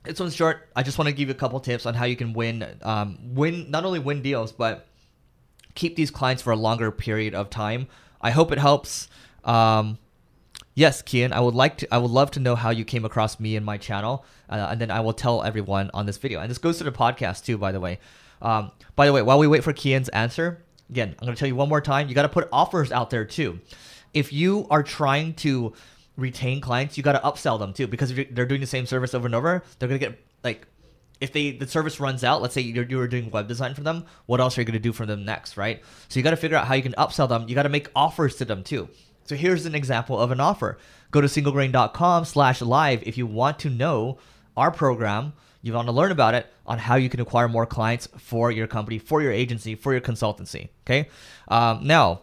this 0.03 0.19
one's 0.19 0.35
short. 0.35 0.67
I 0.75 0.81
just 0.81 0.97
want 0.97 1.09
to 1.09 1.13
give 1.13 1.27
you 1.27 1.35
a 1.35 1.37
couple 1.37 1.59
tips 1.59 1.85
on 1.85 1.93
how 1.93 2.05
you 2.05 2.15
can 2.15 2.33
win, 2.33 2.65
um, 2.81 3.19
win 3.35 3.69
not 3.69 3.85
only 3.85 3.99
win 3.99 4.23
deals, 4.23 4.51
but 4.51 4.87
keep 5.75 5.95
these 5.95 6.09
clients 6.09 6.41
for 6.41 6.51
a 6.51 6.55
longer 6.55 6.89
period 6.91 7.35
of 7.35 7.51
time. 7.51 7.87
I 8.19 8.31
hope 8.31 8.51
it 8.51 8.57
helps. 8.57 9.09
Um, 9.43 9.99
yes, 10.77 11.01
Kian, 11.01 11.33
I 11.33 11.39
would 11.39 11.55
like 11.55 11.79
to. 11.79 11.93
I 11.93 11.97
would 11.97 12.11
love 12.11 12.31
to 12.31 12.39
know 12.39 12.55
how 12.55 12.69
you 12.69 12.85
came 12.85 13.03
across 13.03 13.39
me 13.39 13.55
and 13.55 13.65
my 13.65 13.77
channel, 13.77 14.23
uh, 14.49 14.67
and 14.69 14.79
then 14.79 14.91
I 14.91 15.01
will 15.01 15.11
tell 15.11 15.43
everyone 15.43 15.89
on 15.93 16.05
this 16.05 16.17
video. 16.17 16.39
And 16.39 16.49
this 16.49 16.59
goes 16.59 16.77
to 16.77 16.83
the 16.83 16.91
podcast 16.91 17.43
too, 17.43 17.57
by 17.57 17.71
the 17.71 17.79
way. 17.79 17.99
Um, 18.41 18.71
by 18.95 19.07
the 19.07 19.13
way, 19.13 19.23
while 19.23 19.39
we 19.39 19.47
wait 19.47 19.63
for 19.63 19.73
Kian's 19.73 20.09
answer, 20.09 20.63
again, 20.89 21.15
I'm 21.19 21.25
going 21.25 21.35
to 21.35 21.39
tell 21.39 21.47
you 21.47 21.55
one 21.55 21.67
more 21.67 21.81
time. 21.81 22.07
You 22.07 22.15
got 22.15 22.21
to 22.21 22.29
put 22.29 22.47
offers 22.53 22.91
out 22.91 23.09
there 23.09 23.25
too. 23.25 23.59
If 24.13 24.31
you 24.31 24.67
are 24.69 24.83
trying 24.83 25.33
to 25.35 25.73
retain 26.15 26.61
clients, 26.61 26.95
you 26.95 27.03
got 27.03 27.13
to 27.13 27.19
upsell 27.19 27.59
them 27.59 27.73
too, 27.73 27.87
because 27.87 28.11
if 28.11 28.33
they're 28.33 28.45
doing 28.45 28.61
the 28.61 28.67
same 28.67 28.85
service 28.85 29.15
over 29.15 29.25
and 29.25 29.35
over, 29.35 29.63
they're 29.79 29.89
going 29.89 29.99
to 29.99 30.07
get 30.07 30.19
like 30.43 30.67
if 31.19 31.33
they 31.33 31.49
the 31.51 31.67
service 31.67 31.99
runs 31.99 32.23
out, 32.23 32.43
let's 32.43 32.53
say 32.53 32.61
you're, 32.61 32.85
you're 32.85 33.07
doing 33.07 33.31
web 33.31 33.47
design 33.47 33.73
for 33.73 33.81
them, 33.81 34.05
what 34.27 34.39
else 34.39 34.55
are 34.57 34.61
you 34.61 34.65
going 34.65 34.73
to 34.73 34.79
do 34.79 34.93
for 34.93 35.07
them 35.07 35.25
next, 35.25 35.57
right? 35.57 35.81
So 36.09 36.19
you 36.19 36.23
got 36.23 36.31
to 36.31 36.37
figure 36.37 36.57
out 36.57 36.67
how 36.67 36.75
you 36.75 36.83
can 36.83 36.93
upsell 36.93 37.27
them. 37.27 37.45
You 37.47 37.55
got 37.55 37.63
to 37.63 37.69
make 37.69 37.89
offers 37.95 38.35
to 38.35 38.45
them 38.45 38.63
too. 38.63 38.89
So 39.27 39.35
here's 39.35 39.65
an 39.65 39.75
example 39.75 40.19
of 40.19 40.31
an 40.31 40.39
offer. 40.39 40.77
Go 41.11 41.21
to 41.21 41.27
singlegrain.com 41.27 42.25
slash 42.25 42.61
live 42.61 43.03
if 43.05 43.17
you 43.17 43.27
want 43.27 43.59
to 43.59 43.69
know 43.69 44.17
our 44.55 44.71
program, 44.71 45.33
you 45.61 45.73
want 45.73 45.87
to 45.87 45.91
learn 45.91 46.11
about 46.11 46.33
it 46.33 46.47
on 46.65 46.79
how 46.79 46.95
you 46.95 47.09
can 47.09 47.19
acquire 47.19 47.47
more 47.47 47.65
clients 47.65 48.07
for 48.17 48.51
your 48.51 48.67
company, 48.67 48.97
for 48.99 49.21
your 49.21 49.31
agency, 49.31 49.75
for 49.75 49.91
your 49.91 50.01
consultancy. 50.01 50.69
Okay. 50.85 51.09
Um, 51.49 51.85
now, 51.85 52.21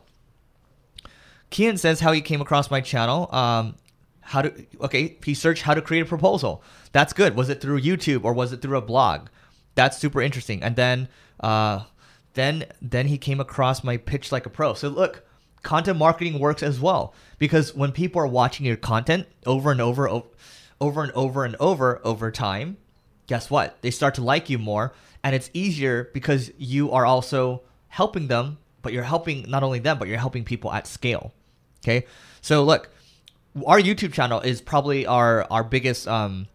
Kian 1.51 1.79
says 1.79 2.01
how 2.01 2.13
he 2.13 2.21
came 2.21 2.41
across 2.41 2.71
my 2.71 2.81
channel. 2.81 3.33
Um, 3.35 3.77
how 4.25 4.41
to 4.41 4.67
okay 4.81 5.17
he 5.23 5.35
searched 5.35 5.63
how 5.63 5.75
to 5.75 5.83
create 5.83 6.01
a 6.01 6.07
proposal 6.07 6.63
that's 6.93 7.13
good 7.13 7.37
was 7.37 7.51
it 7.51 7.61
through 7.61 7.79
youtube 7.79 8.25
or 8.25 8.33
was 8.33 8.55
it 8.55 8.63
through 8.63 8.79
a 8.79 8.81
blog 8.81 9.29
that's 9.75 9.99
super 9.99 10.23
interesting 10.23 10.63
and 10.63 10.77
then 10.77 11.09
uh 11.41 11.85
then 12.33 12.65
then 12.81 13.09
he 13.09 13.19
came 13.19 13.39
across 13.39 13.85
my 13.85 13.99
pitch 13.99 14.33
like 14.33 14.47
a 14.47 14.51
pro 14.51 14.73
so 14.73 14.89
look 14.89 15.24
content 15.65 15.99
marketing 15.99 16.39
works 16.39 16.63
as 16.63 16.79
well 16.79 17.15
because 17.39 17.75
when 17.75 17.91
people 17.91 18.21
are 18.21 18.27
watching 18.27 18.65
your 18.67 18.77
content 18.77 19.27
over 19.45 19.73
and 19.73 19.81
over, 19.81 20.09
over 20.81 21.03
and 21.03 21.13
over 21.13 21.45
and 21.45 21.57
over 21.59 22.01
over 22.05 22.31
time, 22.31 22.77
guess 23.27 23.51
what? 23.51 23.81
They 23.83 23.91
start 23.91 24.15
to 24.17 24.23
like 24.23 24.51
you 24.51 24.59
more, 24.59 24.93
and 25.23 25.35
it's 25.35 25.51
easier 25.53 26.11
because 26.13 26.53
you 26.59 26.93
are 26.93 27.07
also 27.07 27.63
helping 27.89 28.29
them, 28.29 28.59
but 28.83 28.93
you're 28.93 29.03
helping 29.03 29.49
not 29.49 29.63
only 29.63 29.79
them, 29.79 29.99
but 29.99 30.09
you're 30.09 30.19
helping 30.19 30.45
people 30.45 30.73
at 30.73 30.87
scale. 30.87 31.33
Okay, 31.83 32.07
so 32.41 32.65
look, 32.65 32.91
our 33.67 33.81
YouTube 33.81 34.13
channel 34.13 34.41
is 34.41 34.61
probably 34.61 35.07
our 35.07 35.47
our 35.51 35.65
biggest 35.65 36.07
um 36.09 36.47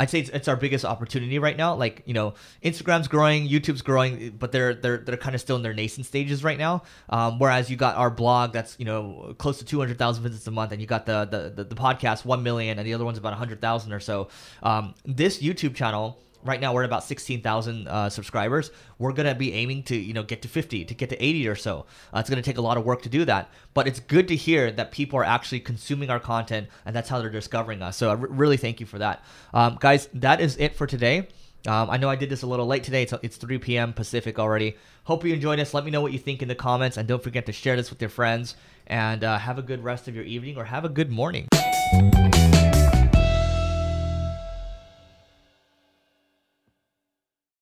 I'd 0.00 0.08
say 0.08 0.20
it's, 0.20 0.30
it's, 0.30 0.48
our 0.48 0.56
biggest 0.56 0.86
opportunity 0.86 1.38
right 1.38 1.56
now. 1.56 1.74
Like 1.74 2.02
you 2.06 2.14
know, 2.14 2.32
Instagram's 2.64 3.06
growing, 3.06 3.46
YouTube's 3.46 3.82
growing, 3.82 4.30
but 4.30 4.50
they're 4.50 4.72
they're 4.72 4.96
they're 4.96 5.18
kind 5.18 5.34
of 5.34 5.42
still 5.42 5.56
in 5.56 5.62
their 5.62 5.74
nascent 5.74 6.06
stages 6.06 6.42
right 6.42 6.56
now. 6.56 6.84
Um, 7.10 7.38
whereas 7.38 7.68
you 7.68 7.76
got 7.76 7.96
our 7.96 8.10
blog 8.10 8.54
that's 8.54 8.76
you 8.78 8.86
know 8.86 9.34
close 9.36 9.58
to 9.58 9.64
two 9.66 9.78
hundred 9.78 9.98
thousand 9.98 10.22
visits 10.22 10.46
a 10.46 10.50
month, 10.50 10.72
and 10.72 10.80
you 10.80 10.86
got 10.86 11.04
the, 11.04 11.26
the 11.26 11.50
the 11.54 11.64
the, 11.64 11.74
podcast 11.74 12.24
one 12.24 12.42
million, 12.42 12.78
and 12.78 12.88
the 12.88 12.94
other 12.94 13.04
one's 13.04 13.18
about 13.18 13.34
hundred 13.34 13.60
thousand 13.60 13.92
or 13.92 14.00
so. 14.00 14.28
Um, 14.62 14.94
this 15.04 15.42
YouTube 15.42 15.74
channel 15.74 16.18
right 16.44 16.60
now 16.60 16.72
we're 16.72 16.82
at 16.82 16.86
about 16.86 17.04
16,000 17.04 17.88
uh, 17.88 18.08
subscribers. 18.08 18.70
We're 18.98 19.12
going 19.12 19.28
to 19.28 19.34
be 19.34 19.52
aiming 19.52 19.84
to, 19.84 19.96
you 19.96 20.12
know, 20.12 20.22
get 20.22 20.42
to 20.42 20.48
50, 20.48 20.84
to 20.84 20.94
get 20.94 21.10
to 21.10 21.22
80 21.22 21.48
or 21.48 21.54
so. 21.54 21.86
Uh, 22.14 22.20
it's 22.20 22.30
going 22.30 22.42
to 22.42 22.48
take 22.48 22.58
a 22.58 22.62
lot 22.62 22.76
of 22.76 22.84
work 22.84 23.02
to 23.02 23.08
do 23.08 23.24
that, 23.26 23.50
but 23.74 23.86
it's 23.86 24.00
good 24.00 24.28
to 24.28 24.36
hear 24.36 24.70
that 24.72 24.92
people 24.92 25.18
are 25.18 25.24
actually 25.24 25.60
consuming 25.60 26.10
our 26.10 26.20
content 26.20 26.68
and 26.84 26.94
that's 26.94 27.08
how 27.08 27.20
they're 27.20 27.30
discovering 27.30 27.82
us. 27.82 27.96
So 27.96 28.08
I 28.08 28.12
r- 28.12 28.16
really 28.16 28.56
thank 28.56 28.80
you 28.80 28.86
for 28.86 28.98
that. 28.98 29.22
Um, 29.52 29.76
guys, 29.80 30.08
that 30.14 30.40
is 30.40 30.56
it 30.56 30.74
for 30.74 30.86
today. 30.86 31.28
Um, 31.66 31.90
I 31.90 31.98
know 31.98 32.08
I 32.08 32.16
did 32.16 32.30
this 32.30 32.42
a 32.42 32.46
little 32.46 32.66
late 32.66 32.84
today. 32.84 33.02
It's, 33.02 33.12
it's 33.22 33.36
3 33.36 33.58
p.m. 33.58 33.92
Pacific 33.92 34.38
already. 34.38 34.76
Hope 35.04 35.24
you 35.24 35.34
enjoyed 35.34 35.58
this. 35.58 35.74
Let 35.74 35.84
me 35.84 35.90
know 35.90 36.00
what 36.00 36.12
you 36.12 36.18
think 36.18 36.40
in 36.40 36.48
the 36.48 36.54
comments 36.54 36.96
and 36.96 37.06
don't 37.06 37.22
forget 37.22 37.46
to 37.46 37.52
share 37.52 37.76
this 37.76 37.90
with 37.90 38.00
your 38.00 38.10
friends 38.10 38.56
and 38.86 39.22
uh, 39.24 39.38
have 39.38 39.58
a 39.58 39.62
good 39.62 39.84
rest 39.84 40.08
of 40.08 40.14
your 40.14 40.24
evening 40.24 40.56
or 40.56 40.64
have 40.64 40.84
a 40.84 40.88
good 40.88 41.10
morning. 41.10 41.48